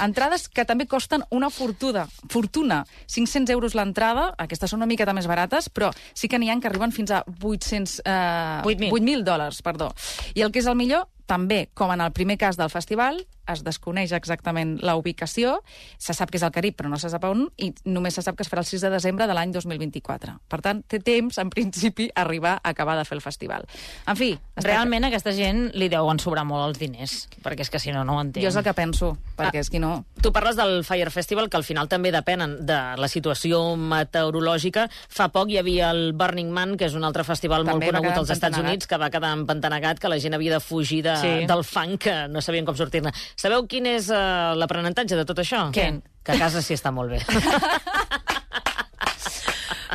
Entrades 0.00 0.48
que 0.48 0.64
també 0.64 0.86
costen 0.88 1.22
una 1.30 1.50
fortuna. 1.52 2.06
Fortuna. 2.32 2.82
500 3.06 3.52
euros 3.52 3.74
l'entrada, 3.76 4.30
aquestes 4.40 4.72
són 4.72 4.80
una 4.80 4.88
miqueta 4.88 5.12
més 5.12 5.28
barates, 5.28 5.68
però 5.68 5.92
sí 6.16 6.30
que 6.32 6.40
n'hi 6.40 6.48
ha 6.50 6.56
que 6.58 6.70
arriben 6.70 6.94
fins 6.96 7.12
a 7.12 7.22
800... 7.28 8.00
Eh, 8.00 8.62
8.000. 8.64 8.90
8.000 8.96 9.26
dòlars, 9.28 9.60
perdó. 9.62 9.92
I 10.34 10.46
el 10.46 10.54
que 10.54 10.64
és 10.64 10.70
el 10.70 10.78
millor, 10.80 11.04
també, 11.28 11.68
com 11.76 11.92
en 11.92 12.02
el 12.04 12.12
primer 12.16 12.36
cas 12.40 12.56
del 12.56 12.72
festival, 12.72 13.22
es 13.48 13.62
desconeix 13.64 14.12
exactament 14.16 14.76
la 14.84 14.96
ubicació, 14.96 15.58
se 16.00 16.14
sap 16.16 16.32
que 16.32 16.38
és 16.40 16.44
al 16.44 16.52
Carib, 16.52 16.76
però 16.78 16.90
no 16.92 16.98
se 17.00 17.10
sap 17.12 17.24
on, 17.28 17.46
i 17.60 17.70
només 17.84 18.16
se 18.16 18.24
sap 18.24 18.36
que 18.36 18.44
es 18.44 18.50
farà 18.52 18.64
el 18.64 18.68
6 18.68 18.84
de 18.86 18.92
desembre 18.92 19.28
de 19.28 19.36
l'any 19.36 19.52
2024. 19.52 20.36
Per 20.48 20.60
tant, 20.64 20.82
té 20.88 21.00
temps, 21.04 21.38
en 21.40 21.52
principi, 21.52 22.08
a 22.12 22.24
arribar 22.24 22.56
a 22.58 22.72
acabar 22.72 22.96
de 23.00 23.04
fer 23.08 23.18
el 23.18 23.24
festival. 23.24 23.68
En 24.08 24.20
fi... 24.20 24.34
està- 24.54 24.68
Realment 24.68 25.04
aquesta 25.08 25.32
gent 25.34 25.70
li 25.74 25.88
deuen 25.90 26.18
sobrar 26.22 26.44
molt 26.46 26.68
els 26.68 26.78
diners, 26.78 27.28
perquè 27.42 27.60
és 27.66 27.70
que 27.70 27.78
si 27.82 27.90
no, 27.92 28.04
no 28.04 28.16
ho 28.16 28.20
entenc. 28.22 28.42
Jo 28.44 28.48
és 28.52 28.56
el 28.56 28.62
que 28.64 28.72
penso, 28.74 29.16
perquè 29.36 29.58
és 29.64 29.70
que 29.70 29.80
no... 29.82 30.04
Tu 30.22 30.30
parles 30.32 30.56
del 30.56 30.84
Fire 30.84 31.10
Festival, 31.10 31.50
que 31.50 31.56
al 31.58 31.64
final 31.64 31.88
també 31.88 32.12
depenen 32.14 32.64
de 32.66 32.78
la 32.96 33.08
situació 33.08 33.74
meteorològica. 33.76 34.88
Fa 35.08 35.28
poc 35.34 35.50
hi 35.50 35.58
havia 35.58 35.90
el 35.90 36.12
Burning 36.14 36.50
Man, 36.54 36.76
que 36.78 36.86
és 36.86 36.94
un 36.94 37.04
altre 37.04 37.24
festival 37.24 37.64
També 37.66 37.90
molt 37.90 37.98
conegut 37.98 38.18
als 38.22 38.30
Estats. 38.30 38.58
Units, 38.62 38.86
que 38.86 38.96
va 38.96 39.10
quedar 39.10 39.32
empantanegat, 39.36 39.98
que 39.98 40.08
la 40.08 40.18
gent 40.22 40.34
havia 40.38 40.54
de 40.54 40.60
fugir 40.60 41.02
de, 41.02 41.16
Sí. 41.20 41.34
del 41.50 41.64
fang, 41.64 41.98
que 41.98 42.28
no 42.28 42.40
sabien 42.40 42.64
com 42.64 42.76
sortir-ne. 42.76 43.12
Sabeu 43.36 43.66
quin 43.66 43.86
és 43.86 44.08
uh, 44.10 44.54
l'aprenentatge 44.56 45.16
de 45.16 45.24
tot 45.24 45.38
això? 45.42 45.70
Quin? 45.74 46.02
Que 46.24 46.32
a 46.32 46.38
casa 46.38 46.62
sí 46.62 46.72
està 46.74 46.90
molt 46.94 47.10
bé. 47.10 47.20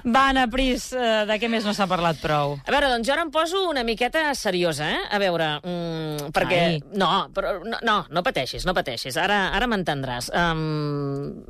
Va, 0.05 0.29
Anna 0.29 0.47
Pris, 0.51 0.89
eh, 0.93 1.25
de 1.29 1.37
què 1.41 1.49
més 1.51 1.65
no 1.67 1.73
s'ha 1.75 1.87
parlat 1.89 2.19
prou? 2.21 2.57
A 2.59 2.73
veure, 2.73 2.89
doncs 2.91 3.07
jo 3.07 3.15
ara 3.15 3.25
em 3.25 3.31
poso 3.33 3.63
una 3.69 3.83
miqueta 3.87 4.27
seriosa, 4.37 4.89
eh? 4.89 4.99
A 5.11 5.19
veure, 5.21 5.47
mm, 5.63 6.33
perquè... 6.35 6.59
Ai. 6.75 6.81
No, 6.93 7.29
però, 7.35 7.57
no, 7.63 7.79
no, 7.85 7.97
no 8.09 8.23
pateixis, 8.25 8.67
no 8.67 8.75
pateixis. 8.77 9.17
Ara, 9.17 9.47
ara 9.55 9.69
m'entendràs. 9.71 10.29
Um, 10.35 11.43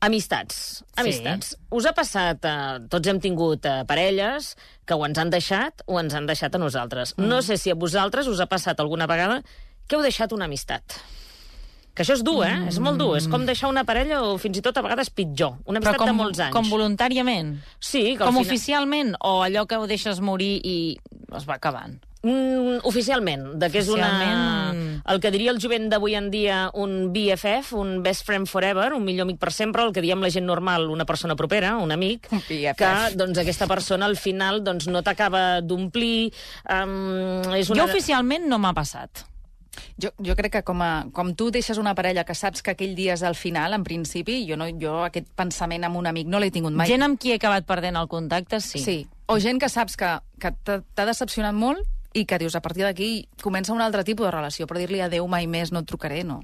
amistats, 0.00 0.82
amistats. 1.00 1.54
Us 1.76 1.86
ha 1.86 1.94
passat, 1.96 2.44
eh, 2.44 2.78
tots 2.92 3.08
hem 3.08 3.20
tingut 3.20 3.66
eh, 3.68 3.80
parelles 3.88 4.54
que 4.88 4.96
o 4.96 5.04
ens 5.06 5.20
han 5.20 5.32
deixat 5.32 5.84
o 5.86 6.00
ens 6.00 6.16
han 6.16 6.28
deixat 6.30 6.56
a 6.56 6.62
nosaltres. 6.62 7.14
Mm. 7.18 7.28
No 7.28 7.42
sé 7.44 7.60
si 7.60 7.70
a 7.70 7.78
vosaltres 7.78 8.30
us 8.30 8.40
ha 8.40 8.48
passat 8.50 8.80
alguna 8.80 9.08
vegada 9.10 9.42
que 9.86 9.98
heu 9.98 10.02
deixat 10.06 10.32
una 10.32 10.48
amistat. 10.48 11.00
Que 11.94 12.04
això 12.04 12.14
és 12.14 12.22
dur, 12.24 12.44
eh? 12.46 12.54
És 12.70 12.78
molt 12.78 13.00
dur. 13.00 13.16
És 13.18 13.26
com 13.28 13.42
deixar 13.44 13.68
una 13.68 13.82
parella 13.84 14.20
o 14.22 14.36
fins 14.38 14.60
i 14.60 14.62
tot 14.62 14.76
a 14.78 14.82
vegades 14.86 15.10
pitjor. 15.10 15.56
Una 15.66 15.80
amistat 15.82 15.98
com, 15.98 16.06
de 16.12 16.12
molts 16.16 16.38
anys. 16.38 16.54
com 16.54 16.68
voluntàriament? 16.70 17.56
Sí, 17.80 18.14
que 18.16 18.22
al 18.22 18.30
Com 18.30 18.38
final... 18.38 18.46
oficialment? 18.46 19.16
O 19.20 19.40
allò 19.42 19.66
que 19.66 19.76
ho 19.76 19.88
deixes 19.90 20.20
morir 20.22 20.60
i 20.64 20.76
es 21.36 21.48
va 21.48 21.58
acabant? 21.58 21.98
Mm, 22.22 22.82
oficialment, 22.84 23.46
de 23.58 23.70
que 23.72 23.80
és 23.80 23.88
una... 23.88 24.08
El 25.08 25.18
que 25.24 25.30
diria 25.32 25.50
el 25.54 25.58
jovent 25.58 25.86
d'avui 25.88 26.12
en 26.18 26.26
dia 26.30 26.58
un 26.76 27.08
BFF, 27.14 27.72
un 27.80 28.02
best 28.04 28.26
friend 28.28 28.46
forever, 28.46 28.90
un 28.92 29.02
millor 29.06 29.24
amic 29.24 29.38
per 29.40 29.50
sempre, 29.56 29.82
el 29.88 29.94
que 29.96 30.02
diem 30.04 30.20
la 30.20 30.28
gent 30.30 30.44
normal, 30.46 30.84
una 30.92 31.06
persona 31.08 31.34
propera, 31.34 31.78
un 31.80 31.90
amic, 31.96 32.28
Un 32.30 32.42
BFF. 32.44 32.76
que 32.76 33.16
doncs, 33.16 33.40
aquesta 33.40 33.66
persona 33.66 34.04
al 34.06 34.18
final 34.20 34.60
doncs, 34.62 34.86
no 34.92 35.00
t'acaba 35.02 35.62
d'omplir... 35.64 36.30
Um, 36.68 37.40
és 37.56 37.72
una... 37.72 37.82
Jo 37.82 37.88
oficialment 37.88 38.46
no 38.52 38.60
m'ha 38.60 38.74
passat. 38.76 39.24
Jo, 40.02 40.10
jo 40.18 40.34
crec 40.38 40.56
que 40.58 40.62
com, 40.66 40.80
a, 40.82 41.06
com 41.14 41.30
tu 41.38 41.50
deixes 41.54 41.78
una 41.78 41.94
parella 41.94 42.24
que 42.26 42.34
saps 42.34 42.64
que 42.64 42.74
aquell 42.74 42.96
dia 42.98 43.14
és 43.14 43.22
el 43.26 43.36
final, 43.38 43.76
en 43.76 43.84
principi, 43.86 44.40
jo, 44.48 44.58
no, 44.58 44.66
jo 44.80 45.00
aquest 45.06 45.30
pensament 45.38 45.86
amb 45.86 46.00
un 46.00 46.10
amic 46.10 46.28
no 46.30 46.40
l'he 46.42 46.50
tingut 46.54 46.74
mai. 46.74 46.90
Gent 46.90 47.06
amb 47.06 47.20
qui 47.20 47.34
he 47.34 47.38
acabat 47.38 47.68
perdent 47.68 47.98
el 48.00 48.10
contacte, 48.10 48.60
sí. 48.64 48.82
Sí. 48.82 48.98
O 49.30 49.38
gent 49.38 49.60
que 49.62 49.70
saps 49.70 49.96
que, 49.96 50.16
que 50.42 50.50
t'ha 50.66 51.06
decepcionat 51.06 51.54
molt 51.54 51.86
i 52.12 52.24
que 52.26 52.38
dius, 52.42 52.56
a 52.58 52.60
partir 52.60 52.82
d'aquí 52.82 53.28
comença 53.42 53.72
un 53.72 53.80
altre 53.80 54.02
tipus 54.04 54.26
de 54.26 54.32
relació, 54.34 54.66
però 54.66 54.80
dir-li 54.82 54.98
adeu 55.04 55.28
mai 55.30 55.46
més 55.46 55.70
no 55.70 55.84
et 55.84 55.86
trucaré, 55.86 56.24
no. 56.26 56.40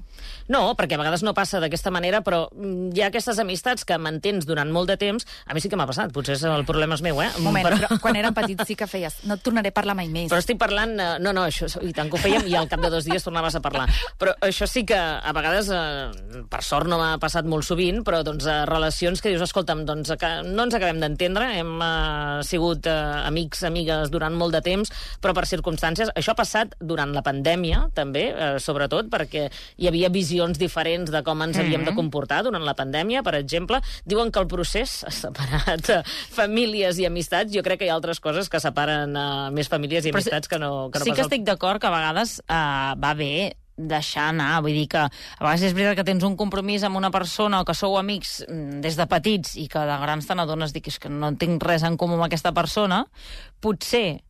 No, 0.47 0.61
perquè 0.79 0.95
a 0.95 1.01
vegades 1.01 1.23
no 1.27 1.33
passa 1.35 1.59
d'aquesta 1.59 1.91
manera, 1.91 2.21
però 2.23 2.45
hi 2.55 3.01
ha 3.03 3.09
aquestes 3.09 3.39
amistats 3.43 3.83
que 3.83 3.97
mantens 3.99 4.47
durant 4.47 4.71
molt 4.71 4.87
de 4.87 4.95
temps. 5.01 5.27
A 5.45 5.53
mi 5.53 5.59
sí 5.61 5.67
que 5.67 5.75
m'ha 5.79 5.87
passat, 5.89 6.13
potser 6.15 6.37
és 6.37 6.45
el 6.47 6.63
problema 6.67 6.95
és 6.95 7.03
meu, 7.03 7.19
eh? 7.21 7.27
Un 7.37 7.43
moment, 7.49 7.67
però... 7.67 7.81
però 7.83 7.99
quan 8.01 8.15
érem 8.15 8.35
petits 8.37 8.63
sí 8.67 8.77
que 8.79 8.87
feies, 8.87 9.19
no 9.27 9.35
et 9.35 9.43
tornaré 9.43 9.73
a 9.73 9.75
parlar 9.75 9.97
mai 9.99 10.07
més. 10.07 10.29
Però 10.31 10.39
estic 10.39 10.59
parlant... 10.61 10.95
eh, 10.99 11.13
No, 11.19 11.33
no, 11.33 11.43
això, 11.49 11.67
i 11.83 11.91
tant 11.97 12.07
que 12.11 12.15
ho 12.15 12.21
fèiem, 12.21 12.47
i 12.47 12.55
al 12.55 12.69
cap 12.71 12.79
de 12.83 12.89
dos 12.93 13.03
dies 13.07 13.23
tornaves 13.25 13.55
a 13.57 13.61
parlar. 13.63 13.87
Però 14.21 14.33
això 14.45 14.67
sí 14.69 14.85
que 14.87 14.95
a 14.97 15.33
vegades, 15.35 15.67
eh, 15.73 16.43
per 16.47 16.61
sort 16.63 16.87
no 16.87 16.99
m'ha 17.01 17.17
passat 17.19 17.47
molt 17.49 17.67
sovint, 17.67 18.03
però 18.07 18.21
doncs, 18.23 18.45
eh, 18.47 18.61
relacions 18.69 19.19
que 19.21 19.33
dius, 19.33 19.43
escolta'm, 19.43 19.83
doncs, 19.87 20.13
que 20.21 20.31
no 20.47 20.63
ens 20.67 20.77
acabem 20.77 21.01
d'entendre, 21.03 21.49
hem 21.59 21.75
eh, 21.83 22.43
sigut 22.47 22.87
eh, 22.87 22.95
amics, 23.27 23.65
amigues 23.67 24.13
durant 24.13 24.35
molt 24.37 24.55
de 24.55 24.63
temps, 24.63 24.93
però 25.19 25.35
per 25.35 25.45
circumstàncies... 25.57 26.11
Això 26.17 26.31
ha 26.33 26.39
passat 26.39 26.75
durant 26.79 27.11
la 27.15 27.23
pandèmia, 27.25 27.87
també, 27.97 28.27
eh, 28.31 28.49
sobretot, 28.63 29.09
perquè 29.11 29.47
hi 29.81 29.89
havia 29.89 30.09
visions 30.13 30.57
diferents 30.61 31.11
de 31.13 31.23
com 31.25 31.41
ens 31.45 31.57
havíem 31.59 31.83
de 31.87 31.95
comportar 31.97 32.43
durant 32.47 32.63
la 32.65 32.75
pandèmia, 32.77 33.23
per 33.25 33.35
exemple. 33.41 33.81
Diuen 34.05 34.31
que 34.31 34.39
el 34.43 34.47
procés 34.51 35.01
ha 35.07 35.11
separat 35.13 35.89
eh, 35.97 36.01
famílies 36.31 36.99
i 37.01 37.07
amistats. 37.09 37.51
Jo 37.53 37.63
crec 37.65 37.81
que 37.81 37.89
hi 37.89 37.93
ha 37.93 37.97
altres 37.97 38.21
coses 38.23 38.49
que 38.49 38.61
separen 38.63 39.15
eh, 39.17 39.27
més 39.57 39.69
famílies 39.71 40.05
i 40.05 40.11
Però 40.13 40.21
sí- 40.21 40.29
amistats 40.29 40.47
que 40.51 40.59
no, 40.61 40.89
que 40.93 40.99
no 41.01 41.05
sí 41.05 41.11
pas 41.11 41.17
que 41.17 41.23
el- 41.25 41.31
estic 41.31 41.47
d'acord 41.47 41.81
que 41.81 41.87
a 41.89 41.93
vegades 41.93 42.37
uh, 42.45 42.93
va 43.01 43.13
bé 43.17 43.31
deixar 43.77 44.31
anar, 44.31 44.55
vull 44.65 44.73
dir 44.73 44.87
que 44.89 44.97
a 45.03 45.09
vegades 45.43 45.67
és 45.67 45.73
veritat 45.77 45.99
que 45.99 46.05
tens 46.07 46.23
un 46.25 46.33
compromís 46.39 46.81
amb 46.87 46.97
una 46.97 47.11
persona 47.13 47.59
o 47.61 47.65
que 47.67 47.75
sou 47.77 47.93
amics 47.99 48.39
mm, 48.47 48.79
des 48.81 48.97
de 48.97 49.05
petits 49.05 49.51
i 49.61 49.67
que 49.69 49.83
de 49.85 49.97
grans 50.01 50.25
te 50.25 50.33
n'adones 50.33 50.73
és 50.73 50.97
que 50.97 51.11
no 51.13 51.29
tinc 51.37 51.61
res 51.61 51.85
en 51.85 51.93
comú 51.95 52.17
amb 52.17 52.25
aquesta 52.25 52.49
persona, 52.57 53.03
potser 53.61 54.23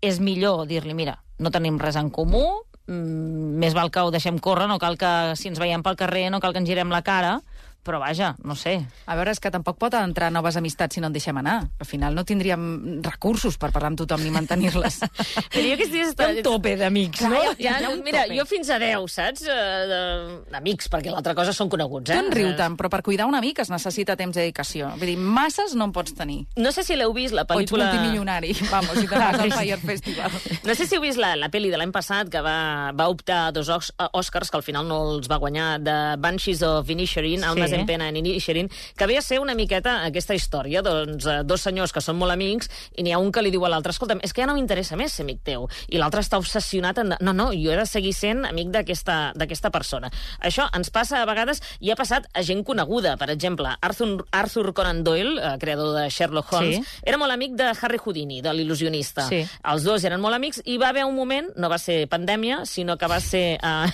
és 0.00 0.20
millor 0.20 0.66
dir-li, 0.68 0.94
mira, 0.94 1.18
no 1.38 1.52
tenim 1.52 1.78
res 1.80 1.96
en 1.96 2.10
comú, 2.10 2.44
mm, 2.86 3.56
més 3.60 3.74
val 3.74 3.90
que 3.90 4.00
ho 4.00 4.10
deixem 4.10 4.38
córrer, 4.38 4.68
no 4.68 4.78
cal 4.78 4.96
que 4.98 5.36
si 5.36 5.48
ens 5.48 5.58
veiem 5.58 5.82
pel 5.82 5.96
carrer 5.96 6.30
no 6.30 6.40
cal 6.40 6.52
que 6.52 6.62
ens 6.62 6.68
girem 6.68 6.90
la 6.90 7.02
cara, 7.02 7.40
però 7.86 8.00
vaja, 8.02 8.34
no 8.44 8.56
sé. 8.58 8.80
A 9.06 9.14
veure, 9.18 9.30
és 9.30 9.40
que 9.42 9.52
tampoc 9.54 9.78
pot 9.78 9.94
entrar 9.94 10.32
noves 10.34 10.58
amistats 10.58 10.96
si 10.96 11.02
no 11.02 11.10
en 11.10 11.14
deixem 11.14 11.36
anar. 11.38 11.60
Al 11.78 11.86
final 11.88 12.16
no 12.18 12.24
tindríem 12.26 13.00
recursos 13.06 13.56
per 13.62 13.70
parlar 13.74 13.92
amb 13.92 14.00
tothom 14.02 14.24
ni 14.24 14.32
mantenir-les. 14.34 14.98
Però 15.54 15.62
jo 15.62 15.76
aquests 15.76 15.92
dies... 15.94 16.14
Hi 16.16 16.24
ha 16.24 16.30
un 16.34 16.40
tope 16.46 16.74
d'amics, 16.80 17.22
no? 17.30 17.42
Ja, 17.60 17.76
ha 17.78 17.92
un 17.92 18.02
mira, 18.04 18.24
tope. 18.26 18.38
jo 18.40 18.46
fins 18.48 18.70
a 18.74 18.80
10, 18.82 19.06
saps? 19.12 19.46
Uh, 19.46 20.40
d'amics, 20.50 20.90
perquè 20.92 21.12
l'altra 21.12 21.36
cosa 21.38 21.54
són 21.56 21.70
coneguts, 21.72 22.10
eh? 22.10 22.18
Tu 22.18 22.26
en 22.26 22.32
riu 22.34 22.50
tant, 22.58 22.76
però 22.78 22.90
per 22.92 23.02
cuidar 23.06 23.28
un 23.30 23.36
amic 23.38 23.62
es 23.62 23.70
necessita 23.72 24.16
temps 24.18 24.36
i 24.36 24.42
dedicació. 24.42 24.90
Vull 24.98 25.12
dir, 25.12 25.16
masses 25.20 25.76
no 25.78 25.88
en 25.88 25.94
pots 25.94 26.16
tenir. 26.16 26.40
No 26.58 26.72
sé 26.74 26.84
si 26.86 26.96
l'heu 26.98 27.14
vist, 27.16 27.36
la 27.36 27.44
O 27.44 27.46
ets 27.46 27.52
pel·lícula... 27.54 27.90
multimilionari, 27.92 28.54
vamos, 28.72 28.98
si 28.98 29.06
vas 29.10 29.38
al 29.38 29.52
Fire 29.52 29.78
Festival. 29.84 30.40
No 30.66 30.74
sé 30.74 30.88
si 30.88 30.98
heu 30.98 31.04
vist 31.04 31.20
la, 31.22 31.34
la 31.38 31.50
pel·li 31.52 31.70
de 31.72 31.78
l'any 31.80 31.92
passat 31.94 32.30
que 32.32 32.42
va, 32.44 32.56
va 32.96 33.08
optar 33.12 33.40
a 33.46 33.54
dos 33.54 33.70
Oscars, 33.70 34.50
que 34.50 34.58
al 34.58 34.66
final 34.66 34.88
no 34.88 35.02
els 35.12 35.30
va 35.30 35.38
guanyar, 35.42 35.68
de 35.84 35.96
Banshees 36.22 36.62
of 36.66 36.90
Inisherin, 36.90 37.44
Almas 37.44 37.75
Sí. 37.76 37.80
en 37.80 37.86
pena 37.86 38.08
en 38.08 38.16
Inisherin, 38.16 38.70
que 38.96 39.06
ve 39.06 39.18
a 39.18 39.22
ser 39.22 39.38
una 39.40 39.54
miqueta 39.54 40.04
aquesta 40.06 40.34
història, 40.34 40.82
doncs, 40.82 41.26
eh, 41.26 41.42
dos 41.44 41.60
senyors 41.62 41.92
que 41.92 42.00
són 42.00 42.16
molt 42.18 42.32
amics 42.32 42.68
i 42.96 43.02
n'hi 43.04 43.12
ha 43.12 43.18
un 43.22 43.30
que 43.32 43.42
li 43.44 43.50
diu 43.54 43.64
a 43.64 43.68
l'altre, 43.68 43.92
escolta'm, 43.94 44.20
és 44.22 44.32
que 44.32 44.42
ja 44.42 44.46
no 44.48 44.54
m'interessa 44.54 44.96
més 44.96 45.12
ser 45.12 45.24
amic 45.24 45.42
teu. 45.44 45.68
I 45.88 45.98
l'altre 45.98 46.20
està 46.24 46.38
obsessionat 46.40 46.98
en... 46.98 47.14
No, 47.20 47.32
no, 47.36 47.50
jo 47.52 47.70
he 47.72 47.76
de 47.76 47.86
seguir 47.86 48.12
sent 48.16 48.44
amic 48.48 48.68
d'aquesta 48.74 49.70
persona. 49.70 50.10
Això 50.40 50.68
ens 50.76 50.90
passa 50.90 51.22
a 51.22 51.26
vegades 51.28 51.60
i 51.80 51.90
ha 51.90 51.96
passat 51.96 52.26
a 52.34 52.42
gent 52.42 52.64
coneguda. 52.64 53.16
Per 53.16 53.28
exemple, 53.30 53.68
Arthur, 53.80 54.24
Arthur 54.32 54.72
Conan 54.74 55.02
Doyle, 55.04 55.36
eh, 55.40 55.58
creador 55.58 55.94
de 55.98 56.08
Sherlock 56.10 56.52
Holmes, 56.52 56.76
Sí. 56.76 57.00
era 57.04 57.18
molt 57.18 57.32
amic 57.32 57.52
de 57.56 57.72
Harry 57.80 57.98
Houdini, 58.02 58.40
de 58.42 58.52
l'il·lusionista. 58.52 59.28
Sí. 59.28 59.42
Els 59.64 59.82
dos 59.84 60.04
eren 60.04 60.20
molt 60.20 60.34
amics 60.34 60.62
i 60.64 60.76
va 60.78 60.88
haver 60.90 61.04
un 61.04 61.14
moment, 61.16 61.48
no 61.56 61.68
va 61.68 61.78
ser 61.78 62.06
pandèmia, 62.08 62.64
sinó 62.66 62.96
que 62.96 63.06
va 63.06 63.20
ser... 63.20 63.58
Uh, 63.62 63.86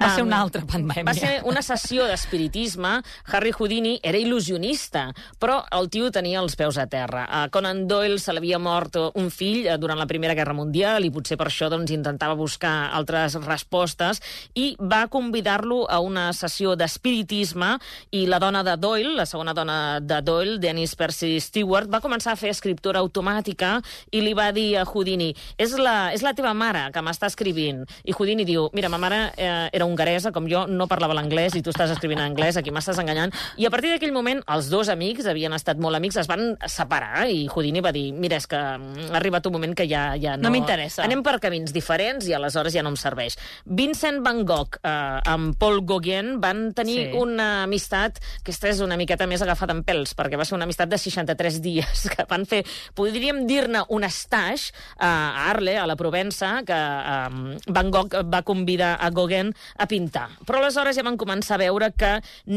Va 0.00 0.14
ser 0.14 0.22
una 0.24 0.40
altra 0.42 0.62
pandèmia. 0.66 1.04
Va 1.06 1.14
ser 1.14 1.40
una 1.48 1.62
sessió 1.62 2.06
d'espiritisme. 2.06 2.91
Harry 3.32 3.52
Houdini 3.56 3.98
era 4.02 4.18
il·lusionista, 4.20 5.08
però 5.38 5.60
el 5.78 5.88
tio 5.92 6.10
tenia 6.14 6.40
els 6.42 6.56
peus 6.58 6.78
a 6.78 6.86
terra. 6.90 7.24
A 7.28 7.46
Conan 7.52 7.86
Doyle 7.88 8.18
se 8.20 8.34
l'havia 8.34 8.58
mort 8.62 8.98
un 9.14 9.30
fill 9.30 9.66
eh, 9.66 9.78
durant 9.78 9.98
la 9.98 10.08
Primera 10.10 10.36
Guerra 10.38 10.56
Mundial 10.56 11.06
i 11.06 11.12
potser 11.14 11.38
per 11.40 11.48
això 11.48 11.70
doncs, 11.72 11.92
intentava 11.94 12.36
buscar 12.38 12.90
altres 12.92 13.38
respostes 13.44 14.20
i 14.58 14.72
va 14.78 15.06
convidar-lo 15.12 15.84
a 15.88 16.00
una 16.02 16.30
sessió 16.36 16.74
d'espiritisme 16.76 17.76
i 18.12 18.24
la 18.26 18.40
dona 18.42 18.62
de 18.66 18.76
Doyle, 18.80 19.14
la 19.16 19.26
segona 19.28 19.54
dona 19.54 20.00
de 20.00 20.20
Doyle, 20.24 20.58
Denise 20.62 20.96
Percy 20.98 21.38
Stewart, 21.40 21.90
va 21.92 22.02
començar 22.04 22.34
a 22.34 22.40
fer 22.40 22.52
escriptura 22.52 23.02
automàtica 23.02 23.76
i 24.10 24.22
li 24.24 24.34
va 24.34 24.50
dir 24.52 24.76
a 24.80 24.86
Houdini 24.88 25.32
és 25.58 25.74
la, 25.78 26.12
és 26.14 26.24
la 26.24 26.34
teva 26.36 26.52
mare 26.56 26.88
que 26.92 27.02
m'està 27.04 27.28
escrivint. 27.30 27.84
I 28.04 28.14
Houdini 28.16 28.46
diu, 28.48 28.68
mira, 28.76 28.90
ma 28.92 29.00
mare 29.02 29.22
eh, 29.36 29.68
era 29.72 29.86
hongaresa, 29.86 30.32
com 30.34 30.48
jo, 30.50 30.64
no 30.68 30.88
parlava 30.90 31.16
l'anglès 31.16 31.56
i 31.58 31.62
tu 31.64 31.72
estàs 31.72 31.92
escrivint 31.94 32.20
en 32.22 32.30
anglès, 32.30 32.58
aquí 32.58 32.71
m'estàs 32.72 32.98
enganyant. 33.02 33.32
I 33.60 33.66
a 33.68 33.70
partir 33.70 33.92
d'aquell 33.92 34.12
moment, 34.14 34.42
els 34.52 34.68
dos 34.72 34.88
amics, 34.92 35.26
havien 35.30 35.52
estat 35.56 35.78
molt 35.82 35.96
amics, 35.98 36.16
es 36.22 36.28
van 36.30 36.56
separar 36.66 37.26
i 37.30 37.46
Houdini 37.52 37.80
va 37.84 37.92
dir, 37.94 38.08
mira, 38.12 38.38
és 38.40 38.46
que 38.50 38.58
mm, 38.58 39.10
ha 39.12 39.18
arribat 39.20 39.46
un 39.46 39.56
moment 39.58 39.74
que 39.78 39.86
ja, 39.90 40.12
ja 40.20 40.36
no... 40.36 40.48
No 40.48 40.54
m'interessa. 40.54 41.04
Anem 41.06 41.22
per 41.24 41.38
camins 41.42 41.72
diferents 41.74 42.26
i 42.28 42.34
aleshores 42.36 42.74
ja 42.74 42.82
no 42.84 42.90
em 42.92 42.96
serveix. 43.00 43.36
Vincent 43.66 44.20
Van 44.24 44.42
Gogh 44.48 44.78
eh, 44.82 44.90
amb 45.32 45.56
Paul 45.60 45.82
Gauguin 45.86 46.38
van 46.42 46.70
tenir 46.76 46.92
Sí. 46.92 47.06
una 47.16 47.62
amistat, 47.64 48.18
aquesta 48.42 48.68
és 48.68 48.80
una 48.84 48.96
miqueta 49.00 49.26
més 49.26 49.40
agafada 49.42 49.72
en 49.72 49.80
pèls, 49.86 50.12
perquè 50.18 50.36
va 50.38 50.44
ser 50.44 50.54
una 50.58 50.66
amistat 50.68 50.90
de 50.92 50.98
63 51.00 51.60
dies, 51.64 52.02
que 52.12 52.26
van 52.28 52.44
fer, 52.48 52.62
podríem 52.94 53.44
dir-ne 53.48 53.84
un 53.90 54.04
estaix 54.04 54.68
eh, 54.70 55.06
a 55.06 55.48
Arles, 55.50 55.78
a 55.80 55.86
la 55.88 55.96
Provença, 55.96 56.58
que 56.68 56.76
eh, 56.76 57.58
Van 57.72 57.90
Gogh 57.94 58.18
va 58.32 58.42
convidar 58.46 58.94
a 59.00 59.10
Gauguin 59.10 59.52
a 59.78 59.86
pintar. 59.90 60.28
Però 60.46 60.60
aleshores 60.60 60.96
ja 60.98 61.04
van 61.06 61.16
començar 61.20 61.56
a 61.56 61.62
veure 61.64 61.90
que 61.96 62.12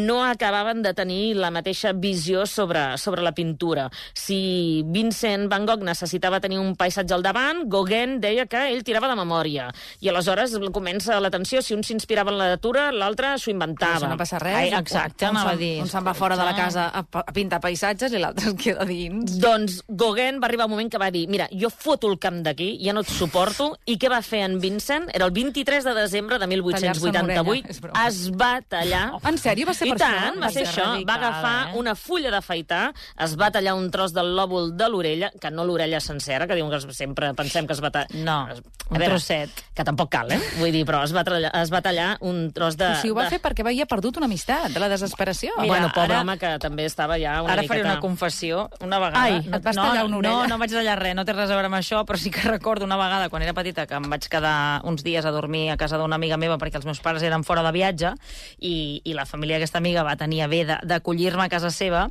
no 0.05 0.23
acabaven 0.23 0.81
de 0.85 0.93
tenir 0.93 1.35
la 1.35 1.51
mateixa 1.51 1.93
visió 1.93 2.45
sobre, 2.45 2.97
sobre 3.01 3.23
la 3.25 3.33
pintura. 3.33 3.89
Si 4.13 4.83
Vincent 4.87 5.49
Van 5.51 5.65
Gogh 5.65 5.83
necessitava 5.85 6.39
tenir 6.43 6.59
un 6.61 6.75
paisatge 6.77 7.15
al 7.15 7.25
davant, 7.25 7.63
Gauguin 7.71 8.19
deia 8.23 8.45
que 8.49 8.67
ell 8.71 8.83
tirava 8.85 9.09
de 9.11 9.17
memòria. 9.19 9.69
I 10.01 10.11
aleshores 10.11 10.55
comença 10.75 11.19
l'atenció, 11.19 11.61
si 11.63 11.75
un 11.75 11.83
s'inspirava 11.85 12.31
en 12.33 12.39
la 12.39 12.49
natura, 12.55 12.89
l'altre 12.91 13.35
s'ho 13.41 13.51
inventava. 13.53 13.99
Això 13.99 14.11
no 14.11 14.19
passa 14.19 14.39
res. 14.41 14.57
Ai, 14.59 14.71
exacte, 14.75 15.27
un, 15.27 15.35
anava 15.35 15.55
a 15.55 15.59
dir. 15.59 15.73
Un 15.83 15.91
se'n 15.91 16.05
va 16.05 16.15
fora 16.17 16.37
de 16.37 16.45
la 16.47 16.55
casa 16.57 16.87
a, 16.89 17.05
a 17.05 17.35
pintar 17.35 17.61
paisatges 17.63 18.13
i 18.13 18.21
l'altre 18.21 18.51
es 18.51 18.57
queda 18.59 18.85
dins. 18.87 19.37
Doncs 19.41 19.81
Gauguin 19.87 20.41
va 20.43 20.49
arribar 20.49 20.69
un 20.69 20.75
moment 20.75 20.91
que 20.91 21.01
va 21.01 21.11
dir 21.13 21.25
mira, 21.31 21.47
jo 21.51 21.69
foto 21.73 22.09
el 22.11 22.19
camp 22.21 22.41
d'aquí, 22.45 22.75
ja 22.83 22.93
no 22.95 23.03
et 23.05 23.11
suporto, 23.11 23.71
i 23.89 23.97
què 24.01 24.11
va 24.11 24.21
fer 24.25 24.43
en 24.45 24.59
Vincent? 24.61 25.09
Era 25.15 25.27
el 25.29 25.33
23 25.35 25.87
de 25.87 25.95
desembre 25.97 26.39
de 26.39 26.45
Tallar-se 26.45 27.09
una 27.09 27.23
1888, 27.23 27.49
orella, 27.49 27.69
és 27.69 27.81
broma. 27.81 28.05
es 28.07 28.19
va 28.35 28.51
tallar... 28.61 29.03
En 29.25 29.39
sèrio? 29.41 29.67
Va 29.69 29.75
ser 29.77 29.89
I 29.89 29.94
per 29.95 30.03
tant, 30.03 30.35
això? 30.35 30.43
va 30.43 30.51
ser 30.53 30.65
això. 30.67 30.85
radical, 30.91 31.07
va 31.09 31.15
agafar 31.21 31.55
eh? 31.69 31.79
una 31.79 31.95
fulla 31.95 32.31
d'afaitar, 32.33 32.83
es 33.25 33.35
va 33.39 33.49
tallar 33.55 33.75
un 33.79 33.89
tros 33.91 34.13
del 34.15 34.33
lòbul 34.37 34.73
de 34.77 34.89
l'orella, 34.91 35.31
que 35.41 35.51
no 35.51 35.65
l'orella 35.65 35.99
sencera, 36.03 36.47
que 36.47 36.55
diuen 36.59 36.71
que 36.71 36.93
sempre 36.93 37.33
pensem 37.37 37.67
que 37.67 37.73
es 37.73 37.83
va 37.83 37.91
tallar... 37.91 38.11
No, 38.25 38.37
A 38.45 38.93
un 38.93 38.99
veure, 38.99 39.15
trosset. 39.15 39.49
Que 39.73 39.83
tampoc 39.87 40.11
cal, 40.13 40.29
eh? 40.35 40.39
Vull 40.59 40.71
dir, 40.75 40.83
però 40.85 41.01
es 41.07 41.13
va, 41.15 41.23
tallar, 41.25 41.49
es 41.57 41.71
va 41.73 41.81
tallar 41.81 42.09
un 42.21 42.51
tros 42.53 42.77
de... 42.77 42.91
I 42.99 43.01
si 43.01 43.09
ho 43.09 43.15
va 43.17 43.25
de... 43.25 43.33
fer 43.33 43.39
perquè 43.41 43.65
havia 43.65 43.87
perdut 43.89 44.19
una 44.21 44.27
amistat, 44.29 44.69
de 44.75 44.79
la 44.83 44.89
desesperació. 44.91 45.55
Mira, 45.57 45.67
bueno, 45.71 45.89
pobre 45.95 46.13
ara- 46.13 46.21
home, 46.21 46.35
que 46.41 46.51
també 46.61 46.85
estava 46.85 47.17
ja 47.21 47.39
una 47.41 47.53
Ara 47.55 47.63
miqueta... 47.63 47.73
faré 47.73 47.85
una 47.87 47.99
confessió. 48.03 48.67
Una 48.85 48.99
vegada... 49.01 49.23
Ai, 49.25 49.39
et 49.41 49.63
vas 49.65 49.75
no, 49.79 49.87
tallar 49.87 50.05
una 50.05 50.19
orella. 50.21 50.35
No, 50.43 50.47
no 50.53 50.59
vaig 50.61 50.75
tallar 50.75 50.97
res, 51.01 51.15
no 51.17 51.25
té 51.25 51.33
res 51.33 51.49
a 51.49 51.57
veure 51.57 51.71
amb 51.71 51.79
això, 51.79 52.03
però 52.05 52.19
sí 52.21 52.29
que 52.35 52.45
recordo 52.45 52.85
una 52.85 52.97
vegada, 52.99 53.29
quan 53.33 53.41
era 53.45 53.55
petita, 53.57 53.87
que 53.89 53.97
em 53.97 54.05
vaig 54.11 54.27
quedar 54.29 54.81
uns 54.85 55.03
dies 55.05 55.25
a 55.25 55.31
dormir 55.33 55.69
a 55.73 55.77
casa 55.81 55.97
d'una 55.97 56.15
amiga 56.19 56.37
meva 56.37 56.59
perquè 56.61 56.77
els 56.77 56.85
meus 56.85 57.01
pares 57.01 57.23
eren 57.25 57.43
fora 57.47 57.63
de 57.65 57.71
viatge 57.75 58.13
i, 58.59 59.01
i 59.03 59.13
la 59.17 59.25
família 59.25 59.57
d'aquesta 59.57 59.81
amiga 59.85 60.03
va 60.03 60.17
tenir 60.17 60.41
a 60.41 60.49
bé 60.49 60.63
d'acollir-me 60.65 61.45
a 61.45 61.51
casa 61.51 61.69
seva. 61.69 62.07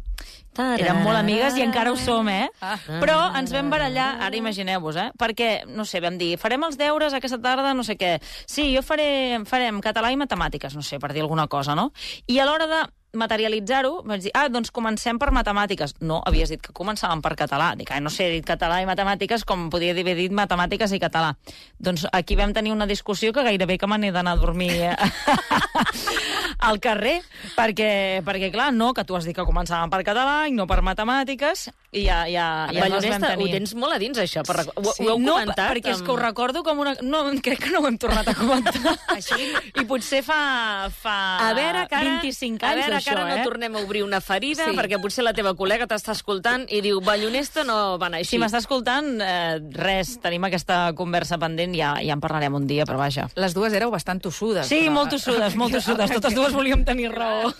Érem 0.54 1.00
molt 1.02 1.18
amigues 1.18 1.56
i 1.58 1.64
encara 1.64 1.90
ho 1.90 1.96
som, 1.98 2.28
eh? 2.30 2.46
Ah. 2.62 2.76
Però 3.02 3.16
ens 3.34 3.50
vam 3.50 3.72
barallar, 3.72 4.20
ara 4.22 4.38
imagineu-vos, 4.38 4.98
eh? 5.02 5.08
Perquè, 5.18 5.64
no 5.66 5.82
sé, 5.82 5.98
vam 6.04 6.14
dir, 6.20 6.36
farem 6.38 6.62
els 6.62 6.78
deures 6.78 7.16
aquesta 7.16 7.40
tarda, 7.42 7.74
no 7.74 7.82
sé 7.82 7.98
què. 7.98 8.20
Sí, 8.46 8.68
jo 8.70 8.84
faré, 8.86 9.40
farem 9.50 9.82
català 9.82 10.14
i 10.14 10.20
matemàtiques, 10.20 10.76
no 10.78 10.86
sé, 10.86 11.02
per 11.02 11.10
dir 11.12 11.26
alguna 11.26 11.48
cosa, 11.50 11.74
no? 11.74 11.90
I 12.30 12.38
a 12.38 12.46
l'hora 12.46 12.70
de 12.70 12.84
materialitzar-ho, 13.14 14.02
vaig 14.06 14.26
dir, 14.26 14.32
ah, 14.34 14.46
doncs 14.50 14.70
comencem 14.74 15.18
per 15.18 15.30
matemàtiques. 15.34 15.96
No, 16.02 16.20
havies 16.26 16.50
dit 16.54 16.62
que 16.62 16.74
començàvem 16.76 17.22
per 17.22 17.34
català. 17.38 17.72
Dic, 17.78 17.90
ah, 17.94 18.00
no 18.02 18.10
sé, 18.10 18.28
he 18.28 18.36
dit 18.38 18.46
català 18.46 18.80
i 18.82 18.88
matemàtiques 18.88 19.46
com 19.48 19.68
podia 19.70 19.94
haver 19.94 20.16
dit 20.18 20.34
matemàtiques 20.34 20.94
i 20.94 21.00
català. 21.02 21.34
Doncs 21.78 22.06
aquí 22.12 22.36
vam 22.38 22.54
tenir 22.54 22.74
una 22.74 22.86
discussió 22.90 23.32
que 23.32 23.46
gairebé 23.46 23.78
que 23.78 23.90
me 23.90 23.98
n'he 23.98 24.12
d'anar 24.12 24.34
a 24.34 24.42
dormir 24.42 24.72
eh, 24.90 24.96
al 26.58 26.80
carrer, 26.80 27.20
perquè, 27.56 28.22
perquè, 28.24 28.50
clar, 28.52 28.72
no, 28.74 28.92
que 28.94 29.04
tu 29.04 29.16
has 29.16 29.24
dit 29.26 29.34
que 29.36 29.42
començàvem 29.46 29.90
per 29.90 30.02
català 30.06 30.46
i 30.48 30.52
no 30.52 30.66
per 30.66 30.80
matemàtiques, 30.82 31.68
i 31.94 32.04
ja, 32.06 32.24
ja, 32.26 32.66
ja 32.74 32.88
no 32.88 32.96
els 32.96 33.06
vam 33.06 33.20
Ballonesta, 33.20 33.28
tenir. 33.34 33.46
ho 33.46 33.52
tens 33.54 33.74
molt 33.78 33.94
a 33.94 33.98
dins, 34.02 34.18
això. 34.18 34.42
Per... 34.46 34.56
Ho, 34.74 34.92
Sí, 34.94 35.04
ho 35.06 35.12
heu 35.14 35.18
no, 35.18 35.34
comentat? 35.38 35.70
perquè 35.72 35.92
és 35.94 36.02
que 36.02 36.10
ho 36.10 36.16
amb- 36.16 36.24
recordo 36.24 36.62
com 36.66 36.78
una... 36.82 36.94
No, 37.02 37.22
crec 37.42 37.60
que 37.64 37.70
no 37.70 37.80
ho 37.80 37.86
hem 37.88 37.96
tornat 37.98 38.28
a 38.28 38.34
comentar. 38.34 38.74
Així? 39.14 39.46
I 39.80 39.84
potser 39.86 40.22
fa, 40.26 40.88
fa 40.90 41.14
A 41.48 41.52
veure, 41.54 41.86
que 41.88 41.94
ara, 41.98 42.16
25 42.22 42.64
a 42.66 42.70
anys 42.72 42.80
veure, 42.80 42.84
que 42.84 42.94
d'això, 42.98 43.14
ara 43.14 43.28
no 43.30 43.40
eh? 43.40 43.44
tornem 43.46 43.76
a 43.76 43.82
obrir 43.86 44.02
una 44.04 44.20
ferida, 44.20 44.66
Sí. 44.68 44.76
perquè 44.76 44.98
potser 45.02 45.24
la 45.24 45.32
teva 45.34 45.54
col·lega 45.54 45.86
t'està 45.90 46.12
escoltant 46.16 46.66
i 46.68 46.80
diu, 46.84 47.00
Ballonesta 47.04 47.64
no 47.64 47.96
va 47.98 48.06
anar 48.10 48.18
així. 48.22 48.34
Si 48.34 48.38
m'està 48.42 48.58
escoltant, 48.62 49.08
eh, 49.22 49.60
res, 49.78 50.16
tenim 50.22 50.44
aquesta 50.50 50.92
conversa 50.98 51.38
pendent, 51.38 51.74
ja, 51.78 51.94
ja 52.02 52.12
en 52.18 52.20
parlarem 52.22 52.54
un 52.58 52.66
dia, 52.66 52.84
però 52.86 52.98
vaja. 52.98 53.28
Les 53.38 53.54
dues 53.54 53.72
éreu 53.72 53.90
bastant 53.94 54.20
tossudes. 54.22 54.66
Sí, 54.66 54.82
però- 54.84 54.98
molt 54.98 55.10
tossudes, 55.14 55.54
molt 55.56 55.72
tossudes. 55.78 56.10
Totes 56.10 56.34
dues 56.34 56.43
volíem 56.52 56.84
tenir 56.84 57.10
raó. 57.14 57.52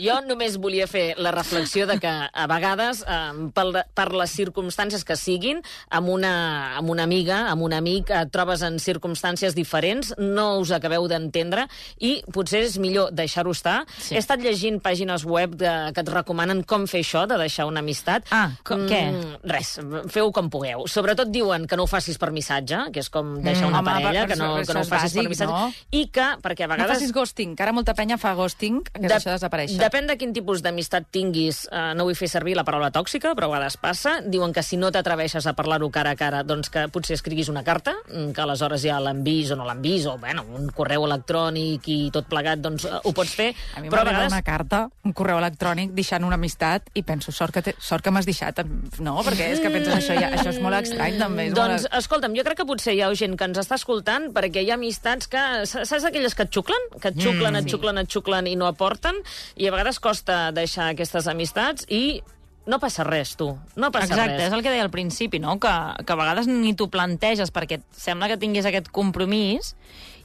Jo 0.00 0.20
només 0.26 0.56
volia 0.56 0.86
fer 0.88 1.14
la 1.18 1.30
reflexió 1.34 1.86
de 1.86 1.98
que 2.00 2.08
a 2.08 2.46
vegades, 2.48 3.02
eh, 3.06 3.50
per, 3.54 3.66
per 3.94 4.06
les 4.14 4.30
circumstàncies 4.32 5.04
que 5.04 5.16
siguin, 5.16 5.60
amb 5.90 6.08
una, 6.08 6.76
amb 6.78 6.88
una 6.90 7.02
amiga, 7.04 7.42
amb 7.50 7.62
un 7.66 7.72
amic, 7.76 8.10
et 8.10 8.30
trobes 8.32 8.62
en 8.62 8.78
circumstàncies 8.78 9.54
diferents, 9.54 10.14
no 10.18 10.58
us 10.62 10.70
acabeu 10.72 11.06
d'entendre 11.10 11.66
i 12.00 12.22
potser 12.32 12.62
és 12.68 12.78
millor 12.78 13.10
deixar-ho 13.12 13.50
estar. 13.52 13.82
Sí. 13.98 14.14
He 14.14 14.18
estat 14.22 14.40
llegint 14.40 14.80
pàgines 14.82 15.24
web 15.28 15.56
de, 15.60 15.72
que 15.92 16.00
et 16.00 16.08
recomanen 16.12 16.62
com 16.64 16.86
fer 16.86 17.02
això, 17.04 17.26
de 17.28 17.36
deixar 17.40 17.66
una 17.68 17.80
amistat. 17.84 18.26
Ah, 18.30 18.50
com- 18.64 18.86
què? 18.88 19.02
Res, 19.44 19.76
feu 20.12 20.32
com 20.32 20.48
pugueu. 20.50 20.86
Sobretot 20.88 21.28
diuen 21.32 21.66
que 21.66 21.76
no 21.76 21.84
ho 21.84 21.90
facis 21.90 22.18
per 22.18 22.30
missatge, 22.32 22.86
que 22.94 23.00
és 23.02 23.10
com 23.12 23.34
deixar 23.42 23.66
una 23.68 23.80
Home, 23.82 23.90
parella, 23.90 24.24
però 24.26 24.28
que 24.32 24.36
no, 24.40 24.50
que 24.66 24.74
no 24.76 24.80
ho 24.84 24.88
facis 24.88 25.12
per 25.16 25.22
bàsic, 25.24 25.28
missatge. 25.28 25.52
no? 25.52 25.72
I 25.98 26.06
que, 26.12 26.28
perquè 26.42 26.64
a 26.64 26.68
No 26.68 26.74
vegades... 26.76 26.96
facis 26.98 27.12
ghosting, 27.12 27.56
que 27.56 27.62
ara 27.66 27.72
molta 27.74 27.94
penya 27.98 28.18
fa 28.22 28.34
ghosting, 28.38 28.80
que 28.86 29.02
és 29.02 29.14
això 29.16 29.32
de 29.32 29.36
desaparèixer. 29.36 29.78
Depèn 29.80 30.08
de 30.10 30.16
quin 30.20 30.32
tipus 30.34 30.62
d'amistat 30.64 31.08
tinguis. 31.14 31.64
Uh, 31.70 31.92
no 31.98 32.06
vull 32.08 32.18
fer 32.18 32.28
servir 32.30 32.54
la 32.58 32.64
paraula 32.66 32.92
tòxica, 32.94 33.34
però 33.38 33.48
a 33.50 33.54
vegades 33.56 33.78
passa. 33.82 34.18
Diuen 34.22 34.54
que 34.54 34.62
si 34.64 34.78
no 34.80 34.92
t'atreveixes 34.94 35.46
a 35.48 35.54
parlar-ho 35.58 35.90
cara 35.94 36.14
a 36.14 36.18
cara, 36.18 36.42
doncs 36.46 36.70
que 36.72 36.86
potser 36.92 37.16
escriguis 37.18 37.50
una 37.52 37.64
carta, 37.66 37.96
mm, 38.08 38.30
que 38.36 38.44
aleshores 38.44 38.84
ja 38.86 39.00
l'han 39.02 39.22
vist 39.26 39.54
o 39.54 39.58
no 39.58 39.66
l'han 39.66 39.82
vist, 39.82 40.06
o 40.10 40.16
bueno, 40.22 40.44
un 40.54 40.70
correu 40.74 41.06
electrònic 41.08 41.88
i 41.90 41.98
tot 42.14 42.28
plegat, 42.30 42.62
doncs 42.62 42.86
uh, 42.88 43.00
ho 43.02 43.14
pots 43.16 43.34
fer. 43.34 43.50
A 43.76 43.82
mi 43.82 43.90
però 43.90 44.02
a 44.02 44.06
m'agrada 44.06 44.28
vegades... 44.28 44.36
una 44.36 44.46
carta, 44.46 44.82
un 45.04 45.16
correu 45.16 45.40
electrònic, 45.42 45.92
deixant 45.96 46.24
una 46.24 46.38
amistat, 46.40 46.90
i 46.94 47.04
penso, 47.06 47.34
sort 47.34 47.54
que, 47.56 47.64
te, 47.66 47.76
sort 47.82 48.04
que 48.04 48.14
m'has 48.14 48.28
deixat. 48.28 48.62
No, 49.02 49.18
perquè 49.26 49.50
és 49.54 49.62
que 49.62 49.70
penses, 49.72 49.94
això, 49.98 50.16
ja, 50.18 50.30
això 50.36 50.52
és 50.52 50.60
molt 50.62 50.78
estrany, 50.82 51.18
també. 51.20 51.48
És 51.50 51.56
Doncs, 51.56 51.86
molt... 51.88 51.98
escolta'm, 52.02 52.36
jo 52.38 52.46
crec 52.46 52.62
que 52.62 52.68
potser 52.68 52.94
hi 52.96 53.02
ha 53.02 53.10
gent 53.18 53.36
que 53.38 53.48
ens 53.48 53.58
està 53.62 53.78
escoltant 53.80 54.30
perquè 54.34 54.62
hi 54.62 54.70
ha 54.70 54.78
amistats 54.78 55.30
que... 55.32 55.42
Saps 55.72 56.04
aquelles 56.08 56.36
que 56.36 56.46
et 56.46 56.52
xuclen? 56.52 56.88
Que 57.00 57.10
et 57.12 57.18
xuclen, 57.20 57.56
et 57.58 57.68
xuclen, 57.70 57.98
et 57.98 58.08
xuclen 58.08 58.11
i 58.46 58.56
no 58.56 58.66
aporten? 58.66 59.16
I 59.56 59.68
a 59.68 59.72
vegades 59.72 60.00
costa 60.00 60.52
deixar 60.52 60.90
aquestes 60.92 61.26
amistats 61.26 61.86
i 61.88 62.22
no 62.66 62.78
passa 62.78 63.02
res, 63.04 63.34
tu. 63.36 63.58
No 63.74 63.90
passa 63.90 64.12
Exacte, 64.12 64.36
res. 64.36 64.46
és 64.46 64.52
el 64.52 64.62
que 64.62 64.70
deia 64.70 64.84
al 64.84 64.90
principi, 64.90 65.40
no? 65.42 65.58
Que, 65.58 65.72
que 66.06 66.12
a 66.12 66.18
vegades 66.18 66.46
ni 66.46 66.74
t'ho 66.74 66.88
planteges 66.92 67.50
perquè 67.50 67.80
sembla 67.90 68.28
que 68.30 68.38
tinguis 68.38 68.66
aquest 68.68 68.92
compromís 68.94 69.74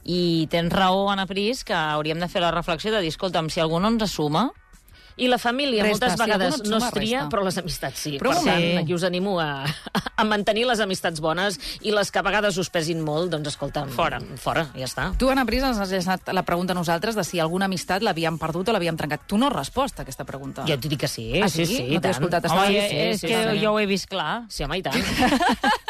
i 0.04 0.46
tens 0.50 0.72
raó, 0.72 1.08
Anna 1.10 1.26
Pris, 1.26 1.64
que 1.66 1.74
hauríem 1.74 2.20
de 2.20 2.28
fer 2.30 2.40
la 2.44 2.52
reflexió 2.54 2.92
de 2.94 3.02
dir, 3.02 3.10
escolta'm, 3.10 3.50
si 3.50 3.60
algú 3.60 3.80
no 3.80 3.90
ens 3.90 4.06
assuma, 4.06 4.48
I 5.18 5.28
la 5.28 5.38
família 5.38 5.82
Resta, 5.82 6.06
moltes 6.06 6.12
si 6.14 6.22
vegades 6.22 6.54
algú 6.54 6.70
no 6.70 6.78
es 6.78 6.88
tria, 6.94 7.18
resta. 7.24 7.28
però 7.34 7.44
les 7.44 7.58
amistats 7.58 7.98
sí. 8.06 8.12
Però 8.20 8.30
per 8.30 8.42
tant, 8.44 8.62
moment. 8.62 8.78
aquí 8.84 8.94
us 8.94 9.02
animo 9.04 9.38
a, 9.42 9.64
a 10.16 10.24
mantenir 10.24 10.64
les 10.68 10.80
amistats 10.80 11.20
bones 11.20 11.58
i 11.82 11.90
les 11.94 12.10
que 12.14 12.18
a 12.20 12.22
vegades 12.22 12.56
us 12.58 12.70
pesin 12.70 13.00
molt, 13.02 13.30
doncs 13.32 13.48
escolta, 13.52 13.84
fora, 13.90 14.20
fora, 14.38 14.66
ja 14.78 14.86
està. 14.86 15.08
Tu, 15.18 15.28
Anna 15.30 15.44
Pris, 15.48 15.62
ens 15.66 15.78
has 15.82 15.90
llançat 15.90 16.30
la 16.32 16.44
pregunta 16.46 16.72
a 16.72 16.78
nosaltres 16.78 17.14
de 17.18 17.24
si 17.26 17.40
alguna 17.42 17.66
amistat 17.66 18.02
l'havíem 18.06 18.38
perdut 18.38 18.68
o 18.70 18.72
l'havíem 18.76 18.96
trencat. 18.96 19.26
Tu 19.26 19.38
no 19.38 19.48
has 19.50 19.56
respost 19.56 19.98
a 19.98 20.06
aquesta 20.06 20.24
pregunta. 20.28 20.62
Jo 20.68 20.74
et 20.78 20.86
dic 20.86 21.00
que 21.00 21.08
sí, 21.10 21.28
Ah, 21.42 21.48
sí, 21.48 21.66
sí? 21.66 21.76
sí, 21.76 21.82
No 21.88 21.98
t'he 22.00 22.08
tant. 22.08 22.14
escoltat, 22.16 22.46
home, 22.50 22.68
és, 22.78 22.90
sí, 22.90 22.96
és 22.96 23.20
sí, 23.20 23.26
que 23.26 23.42
sí. 23.52 23.58
jo 23.64 23.72
ho 23.74 23.78
he 23.82 23.86
vist 23.90 24.06
clar. 24.08 24.44
Sí, 24.48 24.62
home, 24.64 24.78
i 24.78 24.82
tant. 24.82 24.96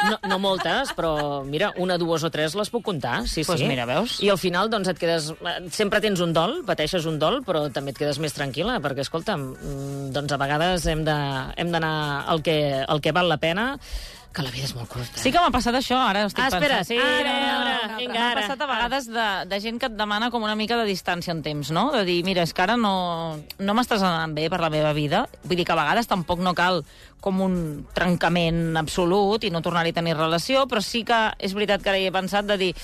No, 0.09 0.17
no 0.31 0.37
moltes, 0.39 0.93
però 0.97 1.43
mira, 1.45 1.71
una, 1.77 1.97
dues 1.99 2.23
o 2.23 2.29
tres 2.33 2.55
les 2.55 2.69
puc 2.71 2.83
comptar, 2.85 3.27
sí, 3.27 3.43
Pues 3.45 3.59
sí. 3.61 3.67
mira, 3.67 3.85
veus? 3.85 4.17
I 4.23 4.29
al 4.31 4.37
final, 4.39 4.69
doncs, 4.71 4.87
et 4.89 4.97
quedes... 4.99 5.31
Sempre 5.75 5.99
tens 6.01 6.19
un 6.23 6.31
dol, 6.33 6.59
pateixes 6.67 7.05
un 7.09 7.17
dol, 7.19 7.41
però 7.45 7.65
també 7.73 7.91
et 7.93 7.97
quedes 7.99 8.19
més 8.23 8.33
tranquil·la, 8.35 8.79
perquè, 8.83 9.03
escolta'm, 9.19 9.43
mm, 9.59 10.11
doncs 10.15 10.31
a 10.31 10.37
vegades 10.39 10.85
hem 10.87 11.03
d'anar 11.03 12.25
al, 12.27 12.41
que, 12.41 12.85
al 12.87 13.01
que 13.01 13.11
val 13.11 13.27
la 13.29 13.37
pena, 13.37 13.77
que 14.31 14.43
la 14.45 14.51
vida 14.53 14.65
és 14.67 14.75
molt 14.77 14.87
curta. 14.87 15.17
Sí 15.17 15.31
que 15.33 15.41
m'ha 15.41 15.49
passat 15.51 15.73
això, 15.73 15.97
ara 15.97 16.27
estic 16.27 16.43
Ah, 16.43 16.47
espera, 16.53 16.77
pensant. 16.83 16.85
Sí, 16.85 16.97
ara, 17.01 17.31
no, 17.33 17.39
no, 17.39 17.61
ara, 17.65 17.87
no, 17.89 17.97
vinga, 17.97 18.13
M'ha 18.13 18.27
ara, 18.31 18.41
passat 18.43 18.61
a 18.61 18.63
ara. 18.67 18.73
vegades 18.75 19.07
de, 19.09 19.27
de 19.49 19.59
gent 19.59 19.79
que 19.81 19.87
et 19.89 19.95
demana 19.97 20.29
com 20.29 20.43
una 20.45 20.55
mica 20.55 20.77
de 20.77 20.85
distància 20.85 21.31
en 21.33 21.41
temps, 21.41 21.71
no? 21.71 21.91
De 21.91 22.05
dir, 22.05 22.23
mira, 22.23 22.43
és 22.45 22.53
que 22.53 22.61
ara 22.61 22.77
no, 22.77 23.39
no 23.57 23.73
m'estàs 23.73 24.03
anant 24.05 24.35
bé 24.37 24.47
per 24.49 24.61
la 24.61 24.69
meva 24.69 24.93
vida. 24.93 25.25
Vull 25.43 25.57
dir 25.57 25.65
que 25.65 25.73
a 25.73 25.79
vegades 25.81 26.07
tampoc 26.07 26.39
no 26.45 26.53
cal 26.53 26.83
com 27.19 27.41
un 27.41 27.87
trencament 27.93 28.77
absolut 28.77 29.43
i 29.43 29.49
no 29.49 29.61
tornar-hi 29.65 29.89
a 29.89 29.97
tenir 29.97 30.15
relació, 30.15 30.67
però 30.69 30.79
sí 30.81 31.03
que 31.03 31.33
és 31.39 31.53
veritat 31.57 31.81
que 31.81 31.89
ara 31.89 31.97
hi 31.99 32.05
he 32.07 32.13
pensat 32.13 32.45
de 32.45 32.57
dir 32.57 32.75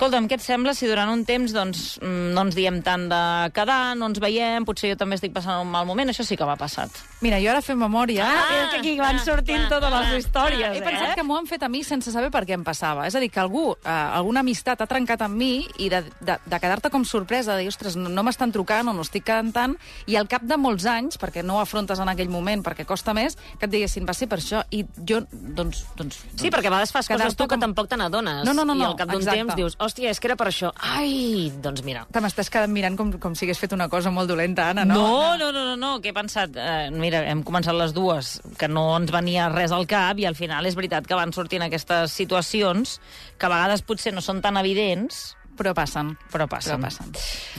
escolta'm, 0.00 0.30
què 0.30 0.38
et 0.38 0.40
sembla 0.40 0.72
si 0.72 0.86
durant 0.88 1.10
un 1.12 1.26
temps 1.28 1.52
doncs, 1.52 1.98
mm, 2.00 2.30
no 2.32 2.46
ens 2.46 2.54
diem 2.56 2.78
tant 2.80 3.02
de 3.10 3.20
quedar, 3.52 3.92
no 4.00 4.06
ens 4.08 4.20
veiem, 4.22 4.64
potser 4.64 4.94
jo 4.94 4.96
també 4.96 5.18
estic 5.18 5.34
passant 5.34 5.60
un 5.60 5.68
mal 5.68 5.84
moment, 5.84 6.08
això 6.08 6.24
sí 6.24 6.38
que 6.40 6.46
m'ha 6.48 6.56
passat. 6.56 6.88
Mira, 7.20 7.36
jo 7.42 7.50
ara 7.52 7.60
fent 7.60 7.76
memòria... 7.76 8.24
Ah, 8.24 8.46
és 8.56 8.70
que 8.72 8.78
aquí 8.78 8.94
van 8.96 9.18
sortint 9.20 9.66
totes 9.68 9.92
les 9.92 10.24
històries, 10.24 10.78
He 10.78 10.80
pensat 10.80 11.10
eh? 11.10 11.14
que 11.18 11.24
m'ho 11.26 11.36
han 11.36 11.44
fet 11.50 11.66
a 11.66 11.68
mi 11.68 11.82
sense 11.84 12.08
saber 12.14 12.30
per 12.32 12.46
què 12.48 12.56
em 12.56 12.64
passava. 12.64 13.04
És 13.10 13.14
a 13.14 13.20
dir, 13.20 13.28
que 13.28 13.42
algú, 13.42 13.74
eh, 13.76 13.90
alguna 13.90 14.40
amistat 14.40 14.80
ha 14.80 14.86
trencat 14.88 15.20
amb 15.26 15.36
mi 15.36 15.66
i 15.84 15.90
de, 15.92 16.00
de, 16.24 16.38
de 16.46 16.60
quedar-te 16.62 16.88
com 16.88 17.04
sorpresa, 17.04 17.58
de 17.58 17.66
dir, 17.66 17.68
ostres, 17.68 17.98
no, 18.00 18.08
no 18.08 18.24
m'estan 18.24 18.54
trucant 18.56 18.88
o 18.88 18.96
no 18.96 19.04
estic 19.04 19.26
quedant 19.28 19.52
tant, 19.52 19.76
i 20.08 20.16
al 20.16 20.30
cap 20.32 20.48
de 20.48 20.56
molts 20.56 20.88
anys, 20.88 21.20
perquè 21.20 21.44
no 21.44 21.58
ho 21.58 21.60
afrontes 21.60 22.00
en 22.00 22.08
aquell 22.08 22.32
moment, 22.32 22.64
perquè 22.64 22.88
costa 22.88 23.12
més, 23.12 23.36
que 23.58 23.68
et 23.68 23.76
diguessin, 23.76 24.08
va 24.08 24.16
ser 24.16 24.30
per 24.32 24.40
això. 24.40 24.64
I 24.72 24.86
jo, 24.96 25.20
doncs... 25.28 25.84
doncs 26.00 26.24
Sí, 26.40 26.48
perquè 26.48 26.72
a 26.72 26.72
vegades 26.72 26.96
fas 26.96 27.10
coses 27.10 27.36
tu 27.36 27.44
que 27.44 27.58
com- 27.58 27.68
tampoc 27.68 27.92
te 27.92 28.00
n'adones. 28.00 28.46
No, 28.48 28.56
no, 28.56 28.64
no, 28.64 28.72
I 28.72 28.80
no, 28.80 28.90
al 28.94 28.96
cap 28.96 29.12
d'un 29.12 29.28
temps 29.28 29.52
dius, 29.58 29.76
hòstia, 29.90 30.12
és 30.14 30.20
que 30.22 30.30
era 30.30 30.36
per 30.38 30.48
això. 30.50 30.70
Ai, 30.78 31.50
doncs 31.62 31.82
mira. 31.86 32.06
Te 32.12 32.22
m'estàs 32.22 32.50
quedant 32.52 32.72
mirant 32.72 32.96
com, 32.98 33.10
com 33.20 33.34
si 33.34 33.46
hagués 33.46 33.60
fet 33.60 33.74
una 33.76 33.88
cosa 33.92 34.12
molt 34.14 34.30
dolenta, 34.30 34.70
Anna, 34.70 34.86
no? 34.86 35.00
No, 35.00 35.34
no, 35.40 35.50
no, 35.52 35.64
no, 35.72 35.76
no, 35.80 35.92
que 36.02 36.12
he 36.12 36.16
pensat... 36.16 36.54
Eh, 36.54 36.90
mira, 36.94 37.24
hem 37.30 37.42
començat 37.46 37.76
les 37.76 37.94
dues, 37.96 38.36
que 38.60 38.70
no 38.70 38.86
ens 38.96 39.10
venia 39.14 39.50
res 39.52 39.74
al 39.74 39.88
cap, 39.90 40.18
i 40.22 40.28
al 40.28 40.38
final 40.38 40.68
és 40.70 40.78
veritat 40.78 41.08
que 41.08 41.18
van 41.18 41.34
sortint 41.36 41.66
aquestes 41.66 42.14
situacions 42.14 42.98
que 43.36 43.48
a 43.48 43.52
vegades 43.52 43.84
potser 43.86 44.14
no 44.14 44.22
són 44.24 44.42
tan 44.44 44.60
evidents, 44.60 45.34
Però 45.58 45.74
passen. 45.76 46.14
però 46.32 46.46
passen. 46.48 46.78
Però 46.80 46.86
passen. 46.88 47.10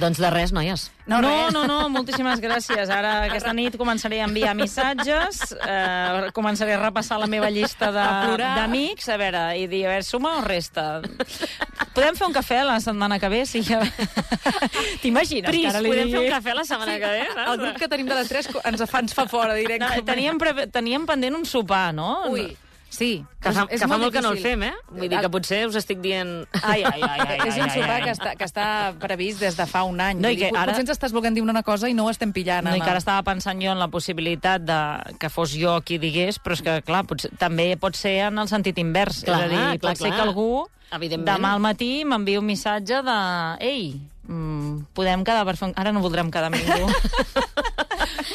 Doncs 0.02 0.18
de 0.18 0.30
res, 0.34 0.52
noies. 0.52 0.88
No, 1.06 1.20
no, 1.22 1.30
res. 1.30 1.54
no, 1.54 1.66
no, 1.70 1.90
moltíssimes 1.94 2.40
gràcies. 2.42 2.90
Ara 2.90 3.12
aquesta 3.28 3.54
nit 3.54 3.76
començaré 3.78 4.22
a 4.22 4.26
enviar 4.26 4.56
missatges, 4.58 5.52
eh, 5.62 6.32
començaré 6.34 6.74
a 6.74 6.80
repassar 6.82 7.20
la 7.22 7.28
meva 7.30 7.50
llista 7.54 7.92
d'amics, 7.94 9.10
a 9.14 9.18
veure, 9.22 9.44
i 9.62 9.68
dir, 9.70 9.84
a 9.86 9.92
veure, 9.94 10.04
suma 10.08 10.38
o 10.40 10.42
resta? 10.48 11.02
Podem 11.94 12.16
fer 12.18 12.26
un 12.28 12.34
cafè 12.34 12.64
la 12.66 12.80
setmana 12.82 13.20
que 13.20 13.30
ve? 13.30 13.44
Sí, 13.46 13.62
ja... 13.68 13.82
T'imagines 15.02 15.50
Pris, 15.50 15.62
que 15.68 15.70
ara 15.74 15.82
li 15.84 15.92
podem 15.92 16.08
digui... 16.10 16.18
fer 16.18 16.26
un 16.26 16.34
cafè 16.38 16.56
la 16.58 16.66
setmana 16.68 16.98
que 17.02 17.14
ve? 17.14 17.22
El 17.46 17.62
grup 17.62 17.78
que 17.82 17.88
tenim 17.92 18.10
de 18.10 18.18
les 18.18 18.30
tres 18.32 18.48
co- 18.52 18.62
ens 18.66 18.82
fa, 18.90 19.02
ens 19.06 19.14
fa 19.18 19.28
fora 19.30 19.54
No, 19.54 19.60
directament. 19.62 20.06
teníem, 20.08 20.38
pre... 20.42 20.68
teníem 20.74 21.06
pendent 21.10 21.38
un 21.38 21.46
sopar, 21.46 21.90
no? 21.94 22.12
Ui. 22.32 22.48
Sí. 22.92 23.24
Que 23.42 23.54
fa, 23.56 23.64
és 23.72 23.80
que 23.80 23.88
fa 23.88 23.98
molt 23.98 24.12
que 24.14 24.22
no 24.22 24.34
el 24.36 24.42
fem, 24.44 24.66
eh? 24.68 24.74
Vull 24.92 25.08
dir 25.10 25.22
que 25.24 25.30
potser 25.32 25.62
us 25.70 25.78
estic 25.80 26.02
dient... 26.04 26.44
Ai, 26.60 26.84
ai, 26.84 27.00
ai, 27.00 27.22
ai, 27.24 27.38
és 27.48 27.56
ai, 27.56 27.62
un 27.64 27.70
ai, 27.70 27.76
sopar 27.78 27.96
ai. 27.96 28.04
que 28.04 28.14
està, 28.14 28.34
que 28.38 28.46
està 28.50 28.66
previst 29.02 29.40
des 29.42 29.56
de 29.58 29.66
fa 29.70 29.86
un 29.88 30.04
any. 30.04 30.20
No, 30.22 30.30
i 30.30 30.38
que 30.38 30.50
ara- 30.52 30.68
Potser 30.74 30.84
ens 30.84 30.92
estàs 30.94 31.16
volent 31.16 31.40
dir 31.40 31.42
una 31.46 31.64
cosa 31.64 31.90
i 31.90 31.96
no 31.98 32.06
ho 32.06 32.12
estem 32.12 32.36
pillant. 32.36 32.68
No, 32.68 32.76
i 32.76 32.82
Anna. 32.82 32.86
que 32.86 32.94
ara 32.94 33.02
estava 33.02 33.24
pensant 33.32 33.64
jo 33.64 33.72
en 33.72 33.80
la 33.80 33.88
possibilitat 33.94 34.68
de 34.68 34.82
que 35.24 35.32
fos 35.32 35.56
jo 35.56 35.80
qui 35.88 35.98
digués, 36.04 36.38
però 36.44 36.60
és 36.60 36.66
que, 36.68 36.78
clar, 36.86 37.06
potser, 37.10 37.32
també 37.42 37.72
pot 37.80 37.96
ser 37.98 38.18
en 38.28 38.44
el 38.44 38.52
sentit 38.52 38.78
invers. 38.84 39.24
Clar, 39.24 39.48
és 39.48 39.48
a 39.48 39.52
dir, 39.56 39.66
clar, 39.80 39.96
pot 39.96 40.04
ser 40.04 40.12
clar. 40.12 40.20
que 40.20 40.28
algú 40.28 40.52
demà 41.24 41.56
al 41.56 41.64
matí 41.64 42.04
m'envia 42.04 42.44
un 42.44 42.50
missatge 42.52 43.00
de 43.08 43.20
ei, 43.64 43.94
mm, 44.28 44.92
podem 44.94 45.24
quedar 45.24 45.48
per 45.48 45.56
fer 45.56 45.72
un... 45.72 45.78
Ara 45.80 45.96
no 45.96 46.04
voldrem 46.04 46.30
quedar 46.30 46.52
amb 46.52 46.60
ningú. 46.60 46.92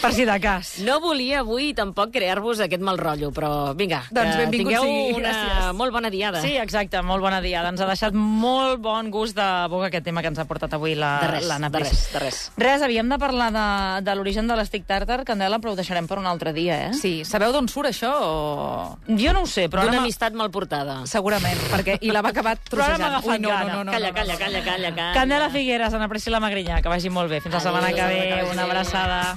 per 0.03 0.13
si 0.15 0.25
de 0.29 0.37
cas. 0.43 0.75
No 0.87 0.99
volia 1.01 1.41
avui 1.41 1.73
tampoc 1.77 2.11
crear-vos 2.15 2.61
aquest 2.65 2.83
mal 2.85 2.99
rotllo, 2.99 3.31
però 3.35 3.75
vinga, 3.77 4.03
Doncs 4.11 4.37
que 4.37 4.47
tingueu 4.53 4.83
sigui, 4.85 5.13
una 5.17 5.31
gràcies. 5.33 5.73
molt 5.79 5.93
bona 5.93 6.11
diada. 6.11 6.41
Sí, 6.43 6.57
exacte, 6.57 7.01
molt 7.03 7.23
bona 7.25 7.41
dia. 7.41 7.63
Ens 7.69 7.81
ha 7.81 7.87
deixat 7.89 8.15
molt 8.17 8.81
bon 8.85 9.11
gust 9.11 9.37
de 9.37 9.47
boca 9.73 9.89
aquest 9.91 10.05
tema 10.05 10.23
que 10.23 10.29
ens 10.33 10.39
ha 10.39 10.45
portat 10.47 10.73
avui 10.77 10.95
la, 10.95 11.19
De 11.23 11.31
res, 11.35 11.47
l'Anna 11.49 11.71
de 11.71 11.79
res, 11.83 12.05
de 12.13 12.23
res. 12.23 12.41
Res, 12.57 12.83
havíem 12.83 13.09
de 13.09 13.19
parlar 13.19 13.51
de, 13.55 13.67
de 14.07 14.15
l'origen 14.17 14.47
de 14.47 14.57
l'estic 14.57 14.87
tàrtar, 14.87 15.23
Candela, 15.25 15.59
però 15.63 15.73
ho 15.73 15.77
deixarem 15.79 16.07
per 16.07 16.19
un 16.19 16.27
altre 16.27 16.53
dia, 16.57 16.79
eh? 16.89 16.93
Sí, 16.95 17.25
sabeu 17.25 17.53
d'on 17.53 17.69
surt 17.69 17.91
això? 17.91 18.13
O... 18.23 18.99
Jo 19.09 19.33
no 19.33 19.43
ho 19.45 19.51
sé, 19.51 19.69
però 19.73 19.85
D'una 19.87 20.03
amistat 20.05 20.35
mal 20.35 20.51
portada. 20.51 21.01
Segurament, 21.07 21.59
perquè 21.73 21.99
i 22.03 22.11
la 22.15 22.23
va 22.23 22.31
acabar 22.35 22.57
Però 22.71 22.83
ara 22.85 22.97
m'ha 22.99 22.99
trossejant. 22.99 23.13
agafat 23.13 23.37
Ui, 23.37 23.43
no, 23.43 23.51
no, 23.51 23.67
no, 23.67 23.85
no, 23.85 23.93
Calla, 23.93 24.13
calla, 24.13 24.37
calla, 24.37 24.63
calla, 24.65 24.91
calla. 24.95 25.13
Candela 25.15 25.51
Figueres, 25.51 25.95
Ana 25.95 26.09
Priscila 26.09 26.41
Magrinyà, 26.41 26.81
que 26.83 26.89
vagi 26.93 27.11
molt 27.11 27.31
bé. 27.31 27.41
Fins 27.41 27.55
la 27.55 27.61
setmana 27.61 27.93
que 27.95 28.07
ve. 28.11 28.43
Una 28.53 28.65
abraçada. 28.65 29.37